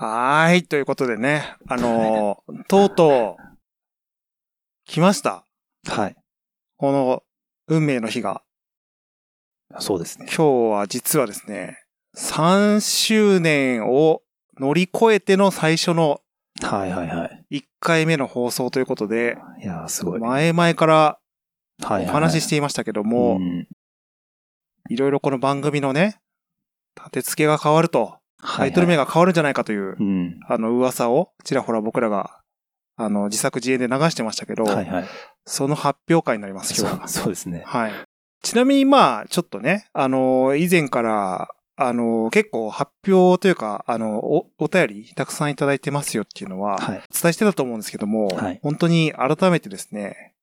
[0.00, 0.62] はーい。
[0.62, 3.42] ということでね、あのーとうとう、
[4.86, 5.44] 来ました。
[5.86, 6.16] はい。
[6.78, 7.22] この、
[7.68, 8.42] 運命の日が。
[9.78, 10.24] そうですね。
[10.34, 11.84] 今日は実はですね、
[12.16, 14.22] 3周年を
[14.58, 16.22] 乗り越えての最初の
[16.62, 17.58] はいはいはい。
[17.58, 20.20] 1回目の放送ということで、いやーすごい。
[20.20, 21.18] 前々から。
[21.82, 23.68] お話ししていましたけども、うん
[24.88, 26.20] いろいろこの番組のね、
[26.96, 29.04] 立て付けが変わると、タイトル名が。
[29.04, 30.40] が変わるんじゃないかという、うん。
[30.48, 32.40] あの噂をちらほら僕らが、
[32.96, 35.04] あの、自作自演で流してましたけど、はいはい。
[35.46, 37.08] その発表会になります、今日は。
[37.08, 37.62] そうですね。
[37.66, 37.92] はい。
[38.42, 46.96] ちなみにまあ、ちょっとね、あの、以前から、あの、結構発表というか、あの、お、お便りたくさんいただいてますよっていうのは、はい。
[46.98, 50.34] お伝えしてたと思うんですけども、はい本当に改めてですね、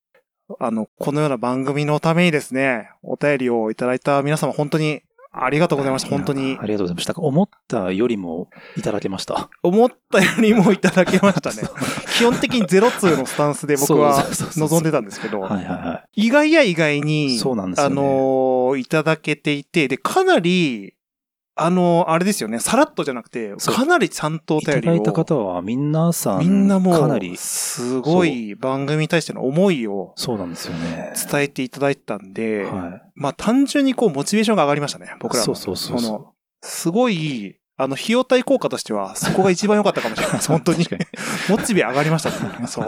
[0.59, 5.03] あの、このような番組のためにですね、お便りをいただいた皆様本当に
[5.43, 6.09] ありがとうございました。
[6.09, 6.65] 本当にあ。
[6.65, 7.13] りがとうございました。
[7.15, 9.49] 思ったよりもいただけました。
[9.63, 11.67] 思ったよりもいただけましたね。
[12.17, 20.94] 基本的にゼロツーのスタンスで僕は望んでたんですけど、はいはいは意外や意外に、そうなんですよねあのーいただけていて、で、かなり、
[21.58, 24.61] あのーあれですよね、さらっとじゃなくて、かなりちゃんとおい。
[24.61, 31.13] いた便りを、だいた方は皆さん、みんなもう、かなり、すごい番組に対しての思いをそうなんですよね。
[31.30, 35.45] 伝えていただいてたんで、はまあ単純にこう、モチベーションが上がりましたね、僕らの。
[35.45, 40.50] そうそうそうそうのすごい、あの、費用対効果としては、そこが一番良かったかもしれないです。
[40.50, 40.88] 本当に。
[41.50, 42.67] モチベ上がりましたね。
[42.67, 42.85] そう。
[42.85, 42.88] っ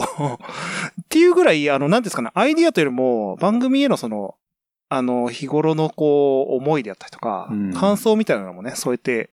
[1.08, 4.36] ていうぐらい、あの、なんですかね、アイディアというよりも、番組へのその、
[4.90, 9.30] あの、日頃のこう、思いであったりとか、うん感想みたいなのもね、そうやって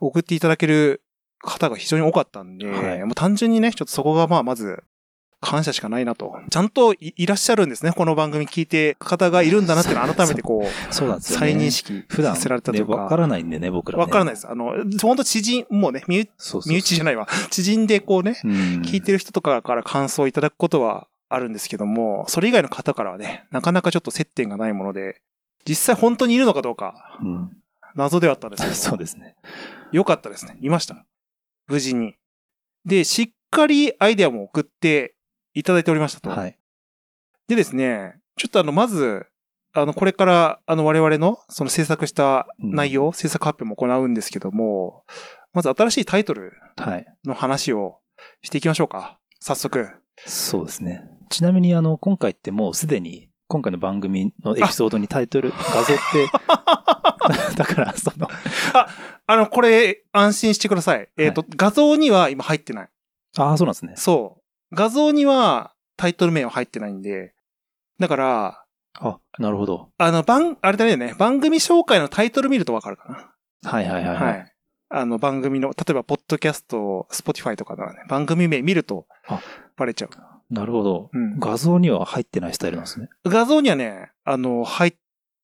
[0.00, 1.02] 送っていただける
[1.40, 4.82] 方が非常に多かったんで、はいもう単純にね、ちょっとそこがまあ、まず、
[5.40, 6.34] 感謝しかないなと。
[6.50, 7.92] ちゃんといいらっしゃるんですね。
[7.92, 11.52] この番組聞いて方がいるんだなっていうのを改めてこう、そうなんですよね。
[11.52, 12.96] 再認識普段、させられたといね、うか。
[12.96, 14.02] わからないんでね、僕らね。
[14.02, 14.48] わからないです。
[14.48, 14.72] あの、
[15.02, 16.30] ほんと知人、もうね、身内
[16.66, 17.28] 身内じゃないわ。
[17.50, 18.50] 知人でこうね、うん
[18.82, 25.22] 聞いてる人とかから感想をいただくことはあるんですけども、それ以外の方からはね、なかなかちょっと接点がないもので、
[25.68, 27.50] 実際本当にいるのかどうか、うん。
[27.94, 29.36] 謎ではあったんですけど、 そうですね。
[29.92, 30.56] よかったですね。
[30.60, 31.04] いました。
[31.66, 32.14] 無事に。
[32.84, 35.16] で、しっかりアイデアも送って
[35.54, 36.30] いただいておりましたと。
[36.30, 36.58] はい。
[37.48, 39.26] でですね、ちょっとあの、まず、
[39.72, 45.04] あの、これから、あの、我々の、その制作した内容、制作発表も行うんですけども、
[45.52, 47.06] まず新しいタイトルはい。
[47.24, 47.98] の話を
[48.42, 49.18] していきましょうか。
[49.40, 49.88] 早速。
[50.24, 51.08] そうですね。
[51.28, 56.28] ちなみに、あの、今回ってもうすでに、今回の番組のエピソードにタイトル、 画像って、
[57.56, 58.28] だから、その、
[59.26, 61.08] あの、これ、安心してください。
[61.16, 62.88] えっ、と、画像には今入ってない。
[63.38, 63.94] ああ、そうなんですね。
[63.96, 64.38] そ
[64.72, 64.74] う。
[64.74, 67.34] 画像にはタイトル名は入ってないんで、
[67.98, 68.64] だから、
[68.98, 69.90] あ、なるほど。
[69.98, 74.10] あの、番、あれだよね、番組紹介のタイトル見るとわかるかはいはいな。
[74.12, 74.52] はいはい。
[74.88, 79.40] あの、番組の、例えば、ポッドキャスト、スポティファイとかのね、番組名見るとあ、
[79.76, 80.10] バレちゃう。
[80.50, 81.10] なるほど。
[81.12, 81.38] うん。
[81.38, 83.08] 画像には入ってないスタイルなんですね。
[83.24, 84.94] 画像にはね、あの、入っ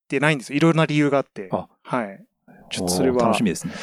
[0.08, 0.56] てないんですよ。
[0.56, 1.48] いろいろな理由があって。
[1.52, 2.24] あはい。
[2.70, 3.24] ちょっとそれは。
[3.24, 3.74] 楽しみですね。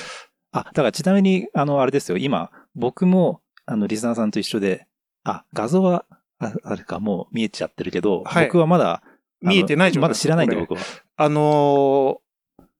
[0.51, 2.17] あ、だからちなみに、あの、あれですよ。
[2.17, 4.87] 今、僕も、あの、リスナーさんと一緒で、
[5.23, 6.05] あ、画像は、
[6.39, 9.03] ああれか、もう見えちゃってるけど、はい僕はまだ、
[9.41, 10.79] 見えてない状態まだ知らないんで、僕は。
[11.17, 12.29] あのー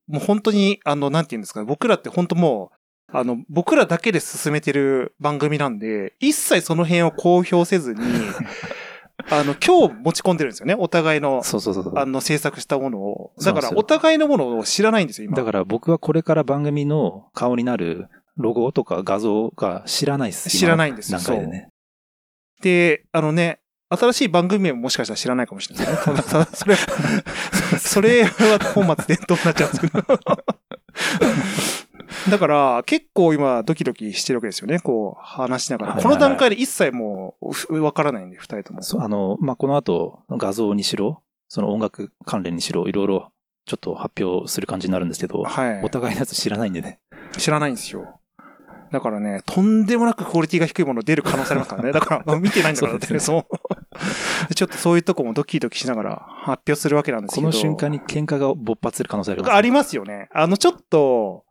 [0.10, 2.79] もう本当に、あの、なんて言うんですかね、僕らって本当もう、
[3.12, 8.02] あの、僕らだけで進めてる番組なんで、一切その辺を公表せずに、
[9.30, 11.94] あの、今日持ち込んでるんですよね、お互いの、そうそうそう。
[11.98, 13.32] あの、制作したものを。
[13.44, 15.38] だから、お互いのものを知らないんですよ、今。
[15.38, 20.50] だから僕はこれから番組の顔になるロゴとか画像が知らないです。
[20.50, 21.70] 知らないんですよ段階でね。
[22.62, 23.60] で、あのね、
[23.90, 26.22] 新しい番組名ももしかしたら知らないかもしれないですね。
[26.22, 26.76] そそれ、
[27.80, 30.59] それは本末転倒になっちゃうんですけど。
[32.30, 34.80] だから、結構今ドキドキしてるわけですよね。
[34.80, 35.94] こう、話しながら。
[35.94, 38.82] はいはいはいこの段階で一切もう、ふわからないんで、二人とも。
[38.82, 43.32] そう、あの、まあ、この後、画像にしろ、その音楽関連にしろ、いろいろ
[43.66, 45.90] ちょっと発表する感じになるんですけど、はいお。
[45.90, 47.00] 互いのやつ知らないんでね。
[47.38, 48.20] 知らないんですよ。
[48.92, 51.92] だからね、とんでもなくクオリティが低いもの出る可能性ありますからね。
[51.94, 53.46] だから、見てないんだから、だってねそ
[54.50, 54.56] う。
[54.56, 57.48] ちょっとそういうとこもドキドキしながら発表するわけなんですけど。
[57.48, 60.30] この瞬間に喧嘩が勃発する可能性あります、ありますよね。
[60.34, 61.44] あの、ちょっと、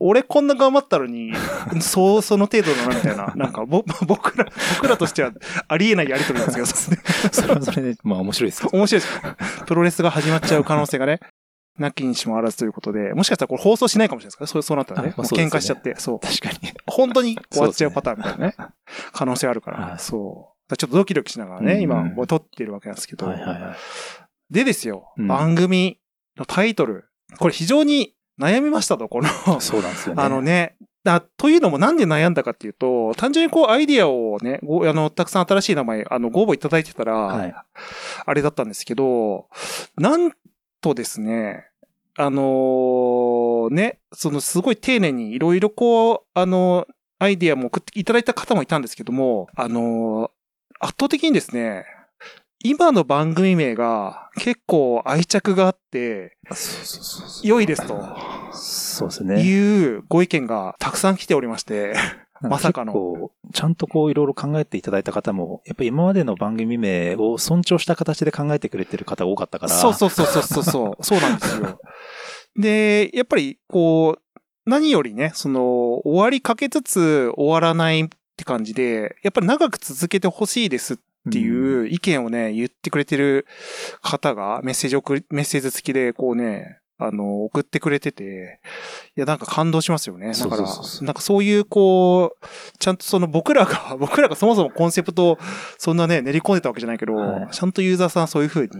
[0.00, 1.32] 俺こんな頑張ったのに、
[1.80, 3.32] そう、その程度だな、みたいな。
[3.36, 4.46] なんか、ぼ、 僕ら、
[4.76, 5.32] 僕らとしては
[5.68, 8.70] ありえないやりとりなんですけど、それはそれで、まあ面白いですよ。
[8.72, 9.20] 面白いですよ。
[9.66, 11.20] プロレスが始まっちゃう可能性がね、
[11.78, 15.14] なきにしもあらずということで、もしかしたらこれ放送しないかもしれないですから、そうそうなったらね。
[15.16, 16.20] もうあ喧嘩しちゃって、そう。
[16.20, 16.72] 確かに。
[16.86, 18.54] 本当に終わっちゃうパターンみたいなね。
[19.12, 20.76] 可能性あるから、はいそう。
[20.76, 23.26] ちょっとドキドキしながらね、うん今、撮ってるわけなんですけど。
[23.26, 23.76] はいはいはい。
[24.50, 25.98] でですよ、うん番組
[26.36, 27.08] のタイトル。
[27.38, 30.22] これ非常に悩みましたと、この、そうなんですよね。
[30.22, 37.54] あのね、だというのもなんで悩んだかっていうと、単純にこうアイディアをね、ごあの、たくさん新しい名前、あの、ご応募いただいてたら、はい
[38.24, 39.48] あれだったんですけど、
[39.96, 40.32] なん
[40.80, 41.66] とですね、
[42.16, 46.86] あのーね、そのすごい丁寧にいろいろこう、あの、
[47.18, 50.30] アイディアも送っていただいた方もいたんですけども、あのー
[50.84, 51.84] 圧倒的にですね、
[52.64, 56.36] 今の番組名が結構愛着があって。
[57.42, 58.00] 良いですと
[58.52, 59.42] そうですね。
[59.42, 61.94] いうご意見がたくさん来ておりまして、
[62.40, 69.72] まさかのちゃんとこういろいろ考えていただいた方も、やっぱり今までの番組名を尊重した形で考えてくれてる方が多かったから。
[69.72, 71.80] そうそうそうそうそうそう、 そうなんですよ。
[72.56, 80.96] で、やっぱりこう、何よりね、その、終わりかけつつ終わらないって感じで、やっぱり長く続けてほしいですっ
[81.30, 83.46] ていう意見をね、言ってくれてる
[84.00, 88.60] 方がメッセージ送り、メッセージ付きでこうね、あの、送ってくれてて、
[89.16, 90.32] いや、なんか感動しますよね。
[90.32, 90.62] だから、
[91.02, 92.46] なんかそういう、こう、
[92.78, 95.38] ちゃんとその僕らが、 僕らがそもそもコンセプトを
[95.78, 98.70] そんなね、練り込んでたわけじゃないけど、はいちゃんとユーザーさんそういう風に、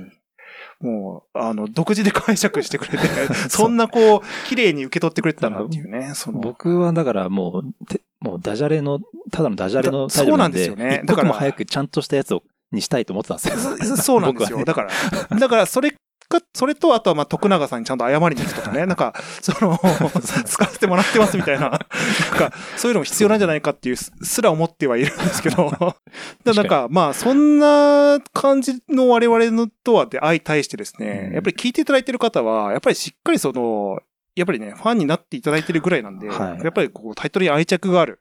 [0.80, 3.06] もう、あの、独自で解釈してくれて、
[3.48, 6.40] そんなこう、綺麗に受け取ってくれてたんだっていうね、その。
[6.40, 11.00] 僕はだからもう、てもうダジャレの、ただのダジャレのタイそうなんですよね。
[11.04, 13.96] 一だから刻も早くちゃんとしたやつを、にしたいと思ってたんですよ。
[13.96, 14.58] そそうなんですよ。
[14.58, 14.64] ね。
[14.64, 15.94] だから、だから、それ
[16.32, 19.78] か、それと、あとは、まあ、徳永さんにちゃんと謝りに行くとかね、なんか、その、
[20.46, 25.70] 使わせてもらってますみたいな、なんか、そういうのも必要なんじゃないかっていうすすら思ってはいるんですけど、
[26.44, 31.34] だなんか、まあ、そんな感じの我々のとはで相対してですね、うん。
[31.34, 33.98] やっぱり聞いていただいてる方は、やっぱりしっかりその、
[34.34, 38.20] やっぱりね、ファンになっていただいてるぐらいなんで、はいやっぱりこう、タイトルに愛着がある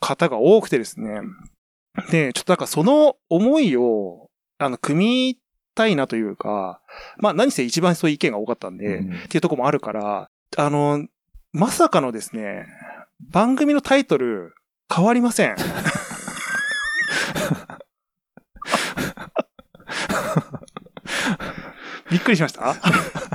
[0.00, 1.20] 方が多くてですね、
[2.10, 5.38] で、ちょっとなんかその思いを、あの、組み
[5.74, 6.80] たいなというか、
[7.18, 11.06] まあ何せ一番そういう意見が多かったんで、うんっていうところもあるから、あの、
[11.52, 12.66] まさかのですね、
[13.20, 14.54] 番組のタイトル
[14.94, 15.56] 変わりません。
[22.10, 22.74] びっくりしました？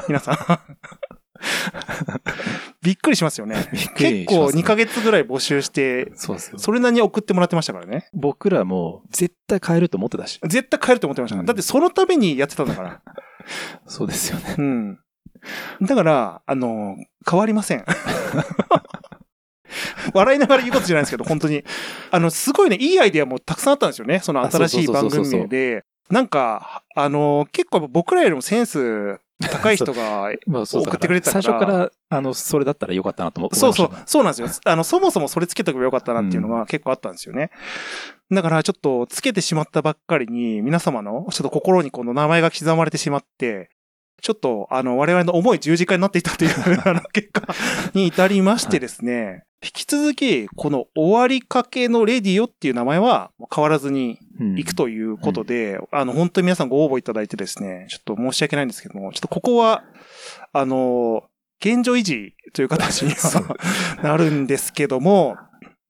[0.08, 0.38] 皆さん。
[2.82, 3.56] びっくりしますよね。
[3.96, 6.60] 結構しますね2ヶ月ぐらい募集して、そうですよ。
[6.60, 8.10] それなりに送ってもらってましたからね。
[8.14, 10.40] 僕らも絶対変えると思ってたし。
[10.44, 11.40] 絶対変えると思ってました。
[11.40, 13.02] うんだってそのためにやってたんだから。
[13.88, 14.56] そうですよね。
[14.58, 15.00] うん。
[15.82, 16.98] だから、あの、
[17.30, 17.86] 変わりません。
[20.14, 21.64] 笑いながら言うことじゃないですけど、本当に。
[22.12, 24.20] あの、すごいね、いいアイデアもたくさんあったんですよね。
[24.20, 25.84] その新しい番組名で。
[26.10, 31.44] なんか、あの、結構僕らよりもセンス高い人が、まあそう送ってくれてたから。
[31.44, 33.90] 最初から、あの、それだったらよかったなと思思いそうそう。
[34.06, 34.48] そうなんですよ。
[34.66, 37.52] あの、そもそもそれつけとけばよかったなっていうのが結構あったんですよね。
[38.32, 43.70] だからちょっとつけてしまったばっかりに、皆様のちょっと心にこの名前が刻まれてしまって、
[44.22, 46.52] ちょっと、あの、我々の重い十字架になっていたという、
[47.14, 47.54] 結果
[47.94, 54.56] に至りましてですね、引き続き、この終わりかけのレディオっていう名前は変わらずにうん。
[54.56, 59.84] 行くということで、あの、本当に皆さんご応募いただいてですね、ちょっと申し訳ないんですけども、ちょっとここは、
[60.52, 61.24] あの、
[61.64, 63.58] 現状維持という形に は
[64.02, 65.38] なるんですけども、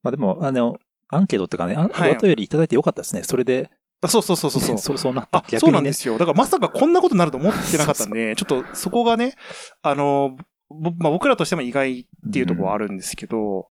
[0.02, 0.76] まあでも、あの、
[1.08, 2.16] アンケートっていうかね、あはい。
[2.16, 3.22] お便りいただいてよかったですね。
[3.22, 3.70] それで、
[4.02, 4.78] あそうそうそうそうそう。
[4.78, 5.92] そうそうなったあ。、そうなんで。
[5.92, 6.18] すよ。
[6.18, 9.34] だからまさかこんなことになると思ってなかったんで、 ちょっとそこがね、
[9.82, 10.36] あの、
[10.68, 13.68] ぼまあ、僕らとしても意外っていうところはあるんですけど、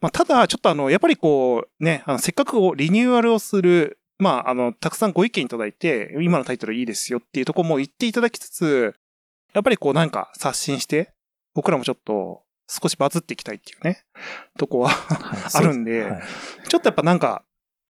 [0.00, 8.94] まあ、ただ、ちょっとあの、やっぱりこう、ね、あのせっかくリニューアルをする、まあ、あの、たくさんご意見いただいて、今のタイトルいいですよっていうところも言っていただきつつ、
[9.54, 11.12] やっぱりこうなんか刷新して、
[11.54, 14.04] 僕らもちょっと少しバズっていきたいっていうね、
[14.58, 16.22] とこははい あるんで、はい
[16.68, 17.44] ちょっとやっぱなんか、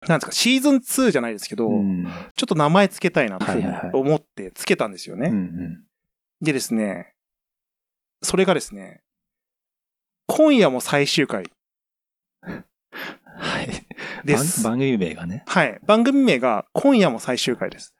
[0.08, 5.30] なんですか、シーズン2じゃないですけど、うんちょっと名前つけたいなとはいはいはい思ってつけたんですよね。
[5.30, 5.82] うんうん
[6.42, 7.14] でですね、
[8.22, 9.02] それがですね、
[10.28, 11.46] 今夜も最終回
[13.38, 13.70] はい。
[14.26, 14.64] です。
[14.64, 15.44] 番番組名がね。
[15.48, 15.80] はい。
[15.86, 17.94] 番組名が今夜も最終回です。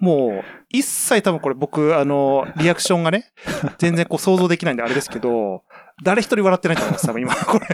[0.00, 3.32] もう、一切多分これ僕、あの、 リアクションがね、
[3.78, 5.64] 全然こう想像できないんであれですけど、
[6.02, 7.66] 誰一人笑ってないと思います、多分今、これ。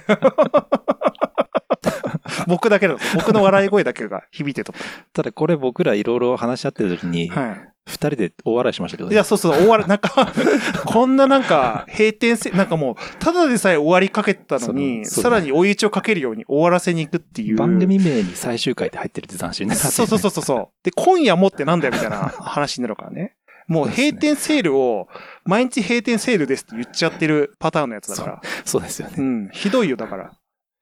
[2.46, 4.74] 僕だけだと、僕の笑い声だけが響いてると
[5.12, 7.28] ただこれ僕らいろいろ話し合ってる時に。
[7.28, 7.70] はい。
[7.86, 9.14] 二人で大笑いしましたけどね。
[9.14, 10.32] いや、そうそう、終わり、なんか、
[10.86, 17.56] こんななんか、閉店せ、なんかもう、ただでさえ終わりかけたのに、さらに追い打ちをかけるように終わらせに行くっていう。
[17.56, 19.74] 番組名に最終回って入ってるって斬新ね。
[19.74, 20.68] そうそうそうそうそう。
[20.84, 23.34] で、今夜もってなんだよみたいな話になるからね。
[23.66, 25.08] もう閉店セールを、
[25.44, 28.40] 毎日閉店セールですって言っちゃってるパターンのやつだから。
[28.64, 29.14] そうですよね。
[29.16, 30.32] うん、ひどいよ、だから。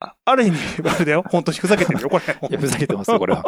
[0.00, 1.24] あある意味、あれだよ。
[1.28, 2.24] 本当にふざけてるよ、これ。
[2.48, 3.44] いや、ふざけてますよ、これは。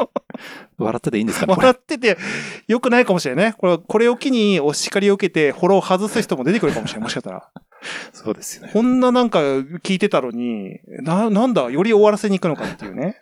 [0.76, 1.78] 笑ってていいんですかね、こ笑れ。
[1.78, 2.18] ってて、
[2.66, 3.54] 良くないかもしれないね。
[3.56, 7.02] これ、これを機にお叱りを受けて、フォローを外す人も出てくるかもしれない。
[7.04, 7.50] もしかしたら。
[8.12, 8.70] そうですよね。
[8.72, 13.16] こんななんか聞いてたのに、な、なんだ、より終わらせに行くのかっていうね。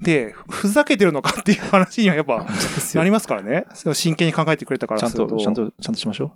[0.00, 2.46] で、ふざけてるのかっていう話にはやっぱ
[2.94, 3.66] なりますからね。
[3.92, 5.36] 真剣に考えてくれたからちゃんと。
[5.36, 6.32] ちゃんと、ちゃんとしましょ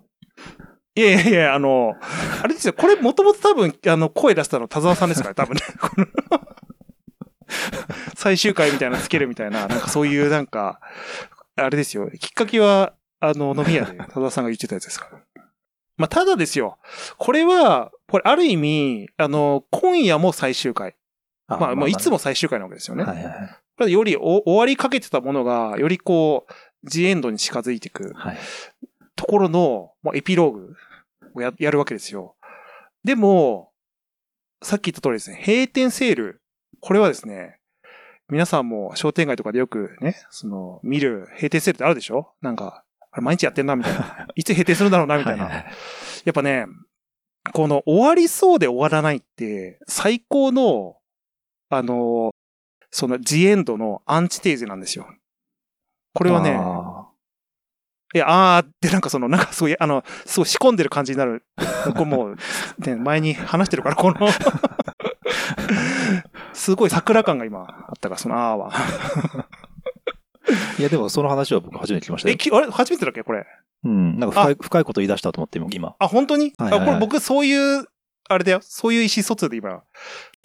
[0.94, 1.94] いやいやいや、あの、
[2.42, 5.60] あれですよ、これもともと多分、あの、声出したの田沢さんですから、多分ね。
[8.14, 10.80] 最終回みたいなのつけるみたいな、なんかそういうなんか、
[11.56, 15.22] あれですよ、きっかけは、あの、飲み屋で田沢さんが言ってたやつですから。
[15.96, 16.78] まあ、ただですよ、
[17.18, 20.90] これは、これある意味、あの、今夜も最終回。
[20.90, 20.94] う。
[21.48, 23.04] まあ、もういつも最終回なわけですよね。
[23.04, 23.92] はいはいはい。
[23.92, 26.52] よりお終わりかけてたものが、よりこう、
[26.84, 28.12] ジエンドに近づいていく。
[28.14, 28.38] はい。
[29.16, 30.74] ところの、まあ、エピローグ
[31.34, 32.36] をややるわけですよ。
[33.04, 33.70] でも、
[34.62, 36.42] さっき言った通りですね、閉店セール。
[36.80, 37.58] これはですね、
[38.28, 42.32] 皆さんも商店街とかでよくね、その、見る閉店セールってあるでしょ？
[42.40, 44.28] なんか、あれ毎日やってんな、みたいな。
[44.34, 45.44] いつ閉店するんだろうな、みたいな。
[45.44, 45.66] はいはい
[46.24, 46.66] やっぱね、
[47.52, 50.96] この終わりそうで終わらないって、最高の、
[51.68, 52.30] あの、
[52.92, 55.12] そのジエンドのアンチテーゼなんですよ。
[56.14, 56.81] これはね、あ
[58.14, 61.44] いや、あーってなんかその、なんかすごい、あの、すごい仕込んでる感じになる。
[61.94, 62.36] これもう、
[62.78, 64.28] ね、前に話してるから、この、
[66.52, 68.70] すごい桜感が今あったから、そのあーは。
[68.70, 69.44] ー
[70.80, 72.38] いや、でもその話は僕初めて聞きましたえ、よ。
[72.38, 73.46] きあれ初めてだっけこれ。
[73.84, 74.18] うん。
[74.18, 75.94] なんか深い、深いこと言い出したと思って、今。
[75.98, 77.86] あ、本当に、はいはいはいあ、これ僕そういう、
[78.28, 78.60] あれだよ。
[78.62, 79.82] そういう意思疎通で今。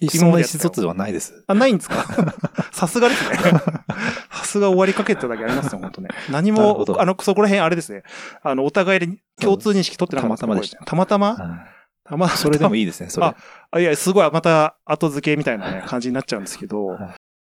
[0.06, 1.42] そんな意思疎通はないです。
[1.46, 2.04] あ、ないんですか？
[2.72, 3.36] さすがですね。
[4.30, 6.08] さすが終わりかけてただけありますよ、本当ね。
[6.30, 8.02] 何も、あの、そこら辺あれですね。
[8.42, 9.08] あの、お互いで
[9.40, 11.34] 共通認識取ってなかったたまたまでしたたまたま？
[11.34, 11.34] は
[11.74, 11.78] い
[12.08, 13.26] たまそれでもいいですね、それ。
[13.26, 13.34] あ
[13.70, 16.98] あいや、すごい、また後付けみたいなね、感じになっちゃうんですけど、はい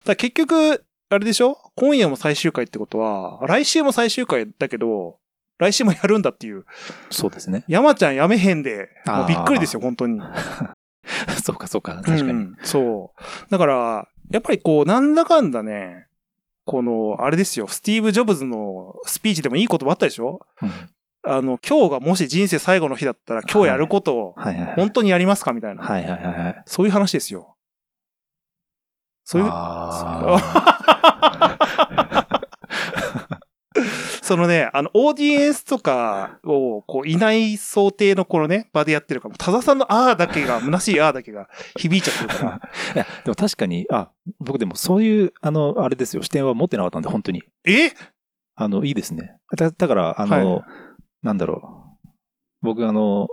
[0.05, 1.58] だ結局、あれでしょ？
[1.75, 5.17] 今夜も最終回ってことは、来週も最終回だけど、
[5.60, 6.65] 来週もやるんだっていう。
[7.12, 7.63] そうですね。
[7.67, 10.19] 山ちゃんやめへんで、もうびっくりですよ、あ本当に。
[11.44, 11.96] そうか、そうか。
[11.96, 12.22] 確かに。
[12.32, 13.51] うんそう。
[13.51, 16.08] だから、やっぱりこう、なんだかんだね、
[16.66, 20.42] この、あれですよ、スティーブ・ジョブズのスピーチでもいい言葉あったでしょ？
[20.62, 20.72] うん
[21.22, 24.36] あの、今日がもし人生最後の日だったら、今日やることを。
[24.78, 25.84] 本当にやりますかみたいな。
[25.84, 26.63] はいはいはいはい。
[26.66, 27.58] そういう話ですよ。
[29.25, 30.39] そういう、あ
[34.30, 42.62] そのね、あの、オーディエンスとかを、こう、いない想定のこのね、場でやってるから、多田さんのあーだけが、虚しいあーだけが 響いちゃってるから。
[42.94, 47.42] ー いや、でも確かに、あ、僕でもそういう、あの、あれですよ、視点は持ってなかったんで、本当に。
[47.66, 47.90] え？
[48.56, 49.36] あの、いいですね。
[49.58, 50.66] だだから、あの、は
[51.24, 52.10] なんだろう。
[52.62, 53.30] 僕、あの、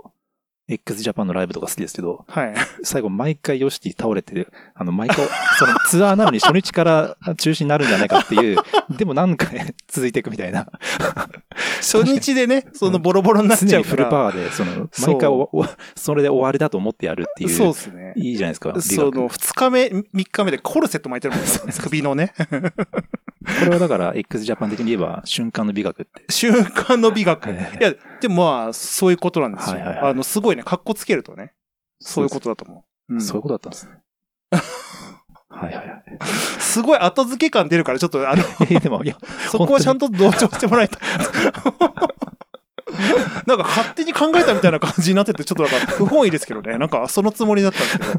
[0.69, 2.53] x ジャパンのライブとか好きですけど、はい。
[2.83, 5.25] 最後毎回ヨシティ倒れて、あの、毎回、
[5.57, 8.57] そのツアーなのに初日から中止になるんじゃないかっていう、
[8.89, 10.67] でも何回 続いていくみたいな。
[11.77, 14.23] 初日でね、そのボロボロになっち常にフルゃうから。
[14.23, 17.49] パワーで、その、毎回おおそれで終わりだと思ってやるっていう。
[17.49, 18.13] そうですね。
[18.15, 18.71] いいじゃないですか。
[18.73, 21.73] 美そ学の、二日目、三日目でコルセット巻いてるもんね。
[21.79, 22.33] 首のね。
[22.37, 26.23] これはだから、x ジャパン的に言えば、瞬間の美学って。
[26.29, 27.49] 瞬間の美学。
[27.49, 29.77] いはいや、でもまあ、そういうことなんですよ。
[30.05, 31.53] あの、すごいね、格好つけるとね。
[31.99, 33.13] そういうことだと思う。
[33.13, 33.93] うんそういうことだったんですね。
[35.49, 36.03] はいはいはい。
[36.59, 39.17] すごい後付け感出るから、ちょっと、あの、 えでも、いや、
[39.49, 40.99] そこはちゃんと同調してもらえた。
[43.45, 46.77] なんか勝手に考えたみたいな感じになってて、ちょっとなんか不本意ですけどね。
[46.77, 48.11] なんかそのつもりだったんですけど。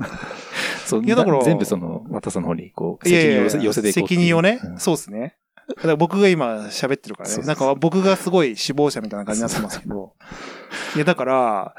[0.86, 4.08] そう、いやだから全部その、渡さんの方に、こう、責任を寄せていこう。
[4.08, 5.36] 責任をね、うんそうですね。
[5.68, 7.36] だから僕が今喋ってるからね。
[7.44, 10.14] なんか僕がすごい死亡者みたいな感じになってますけど。
[10.96, 11.74] いや、だから、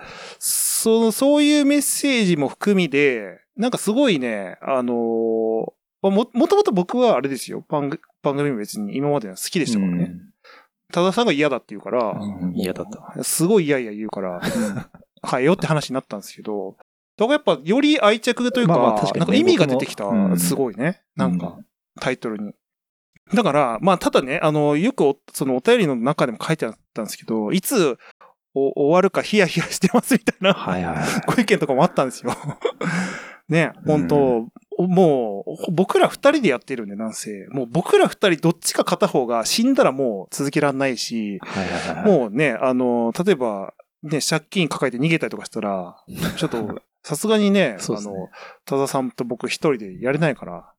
[0.79, 4.95] そそういうメッセージも含みで、なんかすごいね、あのー
[6.01, 7.65] も、もともと僕はあれですよ。
[7.67, 10.13] 番組番組も別に今までの好きでしたからね。
[10.91, 13.23] 多田さんが嫌だって言うから、うん嫌だった。
[13.23, 14.39] すごい嫌々言うから、
[15.29, 16.77] 変えようって話になったんですけど、
[17.17, 20.05] だからやっぱより愛着というか、まあまあ確かにねなんか意味が出てきた、
[20.37, 21.65] すごいね、なんかうん
[21.99, 22.53] タイトルに。
[23.33, 27.97] だから、まあただね、あの、よくおそのお便りの中でも書いてあったんですけど、いつお
[28.53, 31.05] 終わるかヒヤヒヤしてますみたいなはいはいはい。
[31.27, 32.33] ご意見とかもあったんですよ。
[33.47, 37.47] ね、本当、もう、僕ら二人でやってるんで、なんせ。
[37.49, 42.05] もう僕ら二人どっちか片方が死んだらもう続けられないし、はいはいはい。
[42.05, 45.97] もうね、あの、例えば、ね、借金抱えて逃げたりとかしたら、
[46.37, 48.29] ちょっと、 さすがにね、ねあの、
[48.65, 50.71] 多田さんと僕一人でやれないから、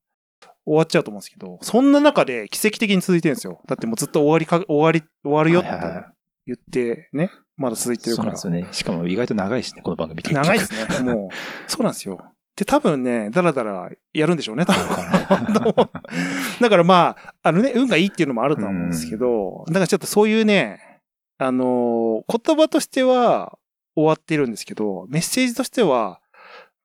[0.65, 3.61] 終わっちゃうと思うんですけど、そんな中で奇跡的に続いてるんですよ。
[3.67, 6.05] だってもうずっと終わりか、終わり、終わるよってはいはいはい
[6.50, 8.66] 言って、ね、まだ続いてるからそうなんです。
[8.66, 8.73] よね。
[8.73, 10.23] しかも意外と長いしね、この番組。
[10.23, 11.71] 長いですね、 もう。
[11.71, 12.21] そうなんですよ。
[12.57, 14.83] で、多分ね、だらだらやるんでしょうね、多分。
[14.83, 15.88] は
[16.61, 21.00] だからまあ、あのね、運がいいっていうのもあるとは思うんですけど、だからちょっとそういうね、
[21.38, 23.57] あのー言葉としては、
[23.97, 26.21] 終わってるんですけど、メッセージとしては、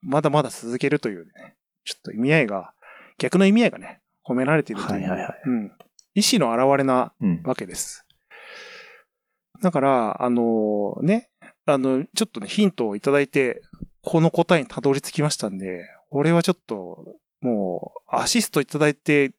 [0.01, 2.73] まだまだ続けるというね、ちょっと意味合いが、
[3.17, 5.71] 逆の意味合いがね、込められているという、はいはいはいうん。
[6.13, 7.41] 意志の表れなうん。
[7.43, 8.04] わけです。
[9.65, 11.27] だから、あのね、
[11.65, 13.63] あの、ちょっとね、ヒントをいただいて、
[14.03, 17.03] この答えにたどり着きましたんで、俺はちょっと、
[17.41, 19.31] もう、アシストいただいて、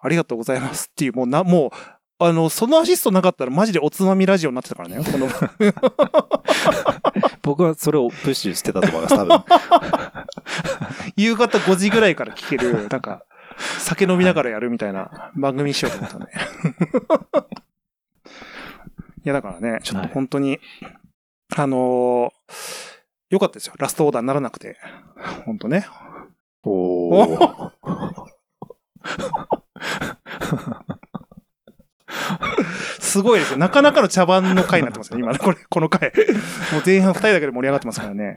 [0.00, 1.72] ありがとうございますっていう、もうな、も
[2.20, 5.26] う、あの、そのアシストなかったらマジでおつまみラジオになってたからね、この、
[7.42, 9.44] 僕はそれをプッシュしてたと思います、多分。
[11.16, 13.24] 夕方5時ぐらいから聞ける、なんか、
[13.80, 16.26] 酒飲みながらやるみたいな番組にしようと思ったね。
[19.24, 20.58] いや、だからね、ちょっと本当に、
[21.56, 22.92] あのー
[23.32, 23.72] よかったですよ。
[23.78, 24.76] ラストオーダーにならなくて。
[25.46, 25.86] 本当ね。
[26.62, 27.72] おー。
[33.00, 33.58] すごいですよ。
[33.58, 35.38] なかなかの茶番の回になってますよ、今ね。
[35.38, 36.12] これ、この回。
[36.72, 38.34] もう前半二人だけで盛り上がってますからね。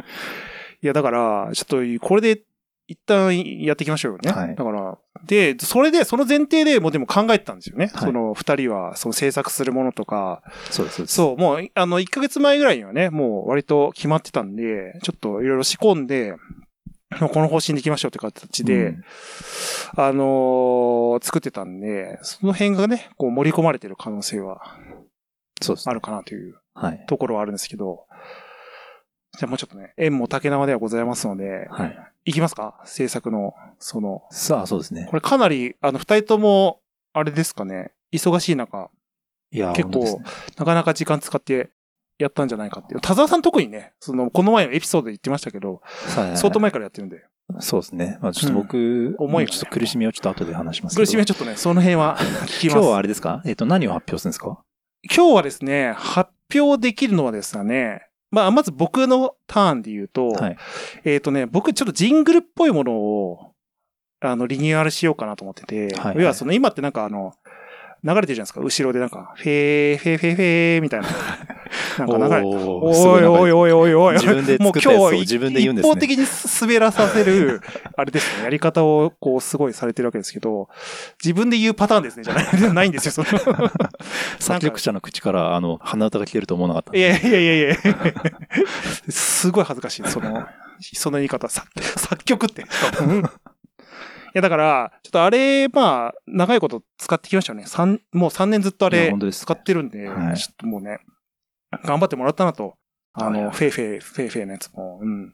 [0.81, 2.41] いや、だから、ちょっと、これで、
[2.87, 4.31] 一旦やっていきましょうよね。
[4.31, 7.87] はいだから、で、それで、その前提でもうでも考えてたんですよね。
[7.93, 16.35] はいその二人は、その制作するものとか、そうです、そうもう、あの、1ヶ月前ぐらいにはね、もう割と決まってたんで、ちょっといろいろ仕込んで、
[17.31, 19.03] この方針でいきましょうって形で、うん
[19.97, 24.75] あのー作ってたんで、その辺がね、こう盛り込まれてる可能性は
[25.61, 25.89] そうです。
[25.89, 27.03] あるかなというはい。
[27.07, 28.05] ところはあるんですけど、
[29.37, 31.97] じゃあもうちょっとね、縁も竹縄ではございますので、はい。
[32.25, 32.81] いきますか？
[32.85, 35.15] 制作の、その、さあ、そうですねこ。
[35.15, 36.79] れかなり、あの、二人とも、
[37.13, 38.89] あれですかね、忙しい中、
[39.51, 40.17] いや、結構ね
[40.57, 41.69] なかなか時間使って
[42.17, 43.01] やったんじゃないかっていう。
[43.01, 45.81] 田沢さん特にね、その、この前のエピソードで言ってましたけど、
[46.35, 47.23] 相当前からやってるんで、
[47.59, 48.17] そうですね。
[48.21, 51.05] まあ、ちょっと僕、思いがねちょっと苦しみをちょっと後で話しますけど。
[51.05, 52.77] 苦しみはちょっとね、その辺は 聞きます。
[52.77, 53.43] 今日はあれですか？
[53.45, 54.57] えっと、何を発表するんですか？
[55.15, 58.01] 今日はですね、発表できるのはですね、
[58.35, 60.57] まあ、まず僕のターンで言うと、はい。
[61.05, 63.53] えっ、とね、僕ちょっとジングルっぽいものを、
[64.19, 67.33] あの、リニューアルしようかなと思ってて、はいはい要はその今ってなんかあの、
[68.05, 71.07] 流れてるじゃないですか、後ろでなんか、フェー、フェー、フェー、フェー、みたいな。
[71.97, 74.13] なんか流れておいおいいおいおいおい。
[74.13, 76.25] 自分でもう今日自分で言うんですね一方的に
[76.61, 77.61] 滑らさせる、
[77.97, 80.69] あれですね、やり方をこうすごいされてるわけですけど、
[81.23, 83.27] 自分で言うパターンですね、じゃない、ないんですよ、その。
[84.39, 86.95] 作曲者の口から、あの、鼻歌が聞けると思わなかった。
[86.95, 87.75] いやいやいやいや
[89.09, 90.45] すごい恥ずかしい、その、
[90.93, 92.65] その言い方、作作曲って。
[94.35, 97.65] いや、だから、ちょっとあれ、まあ、長いこと使ってきましたよね。
[97.67, 100.37] 三もう3年ずっとあれ使ってるんで、はい。
[100.37, 100.99] ちょっともうね、
[101.85, 102.75] 頑張ってもらったなと。
[103.13, 105.33] あの、フェイフェイ、フェイフェイのやつも、うん。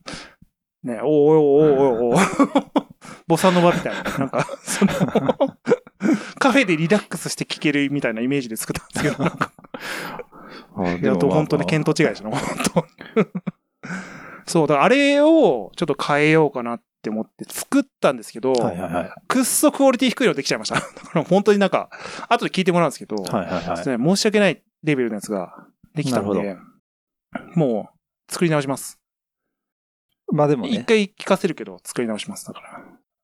[0.84, 2.18] ね、おいおいおいおいおい
[3.26, 4.92] ボサノバみたいな、なんか、 その、
[6.38, 9.52] カフェでリラックスして聴けるみたいなイメージで作ったんですけど、なんか
[10.78, 12.86] あいや、と本当に見当違いでしたね、本
[13.16, 13.32] 当。
[14.46, 19.14] そう、だからあれをちょっと変えようかなって思って作ったんですけど、はいはいはい。
[19.28, 20.76] くっそクオリティ低いのできちゃいました。
[20.80, 21.90] だから本当になんか、
[22.30, 23.98] 後で聞いてもらうんですけど、はいはいはい。
[23.98, 26.58] ね申し訳ないレベルのやつができたのなで、
[27.56, 27.90] も
[28.30, 29.00] う作り直します。
[30.32, 30.72] まあでもね。
[30.72, 32.46] 一回聞かせるけど作り直します。
[32.46, 32.84] だから。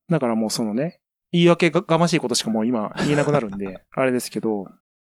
[0.09, 0.99] だからもうそのね、
[1.31, 4.67] 言い訳ががましいことしかもう今言えなくなるんで、 あれですけど、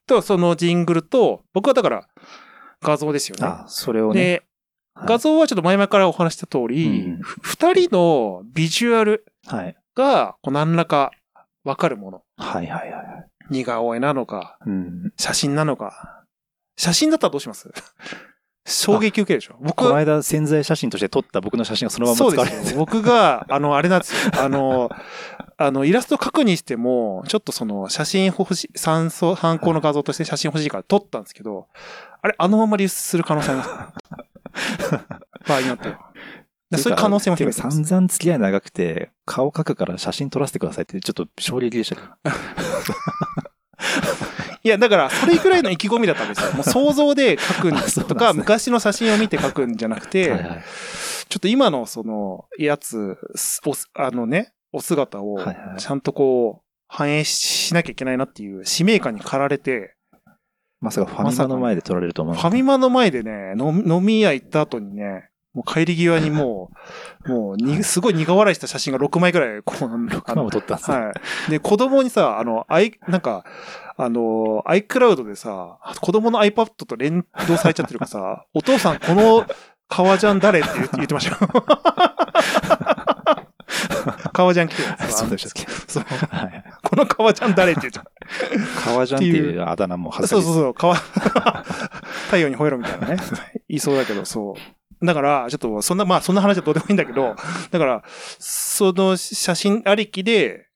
[0.07, 2.07] と、そのジングルと、僕はだから
[2.81, 3.45] 画像ですよね。
[3.45, 4.21] あ、それをね。
[4.21, 4.48] で、はい
[5.05, 7.21] 画像はちょっと前々からお話しした通り、うん
[7.53, 9.75] 人のビジュアルはい。
[9.95, 11.11] がこう何らか
[11.63, 12.21] わかるもの。
[12.37, 13.03] はいはいはい。
[13.49, 15.11] 似顔絵なのか、うん。
[15.17, 16.23] 写真なのか。
[16.77, 17.69] 写真だったらどうします？
[18.67, 22.77] 衝撃受けるでしょ僕この間潜在写真として撮った僕の写真がそのままそう使われてですよ。
[22.77, 24.31] 僕が、あの、あれなんですよ。
[24.39, 24.91] あの、
[25.57, 31.67] あの、イラスト描くにしても、ちょっとその、写真欲しい、酸素、犯行の画像として写真欲しいから撮ったんですけど、
[32.21, 33.69] あれ、あのまま流出する可能性あります。
[35.47, 35.95] 場合によって
[36.77, 37.83] そういう可能性もてか秘めてます。
[37.83, 42.07] 散々付き合い長くて、顔描くから写真撮らせてくださいってちょっと衝撃でしたけど。
[44.61, 46.51] いや、だから、それぐらいの意気込みだったんですよ。
[46.53, 50.63] もう想像で描くんですとか、ね昔の写真を見て描くんじゃなくて、はいはい
[51.29, 53.15] ちょっと今のその、やつ、
[53.93, 55.37] あのね、お姿を
[55.77, 59.95] ちゃんとこう、反映しなきゃいけないなっていう使命感に駆られて、
[60.81, 62.35] まさかファミマの前で撮られると思う。
[62.35, 66.71] ファミマの前でね、飲み屋行った後にね、もう帰り際にも
[67.25, 71.11] う、 もうに、すごい苦笑いした写真が6枚くらい、こう、あ6のも撮ったんですよは
[71.47, 71.51] い。
[71.51, 73.43] で、子供にさ、あの、アイ、なんか、
[73.97, 79.45] あの、iCloud でさ、子供の iPad と連動されちゃってるからさ、 お父さん、この
[79.89, 80.59] 革ジャン誰？
[80.59, 81.51] って言って言ってましたよ。
[84.31, 86.03] 革ジャン来てるんですそうでしたっけそう。
[86.29, 86.63] はい。
[86.89, 88.05] この革ジャン誰って言っちゃう。
[88.83, 90.53] 革ジャンっていうあだ名も恥ずかしいです。
[90.53, 90.95] そうそうそう、革、
[92.25, 93.17] 太陽に吠えろみたいなね。
[93.67, 94.55] 言いそうだけど、そ
[95.01, 95.05] う。
[95.05, 97.35] だから、ちょっと、そんな、まあ、そんな話はどうでもいいんだけど、
[97.71, 98.03] だから、
[98.39, 100.67] その写真ありきで、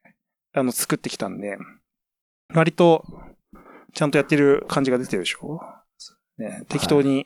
[0.54, 1.58] あの、作ってきたんで、
[2.54, 3.04] 割と、
[3.94, 5.60] ちゃんとやってる感じが出てるでしょ？
[6.38, 7.26] ね、適当に、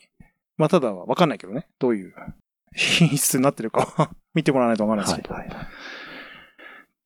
[0.57, 2.13] まあ、ただはわかんないけどね、どういう
[2.73, 5.33] 品質になってるかは 見てもらわないとわかんないですけど。
[5.33, 5.67] はいはい。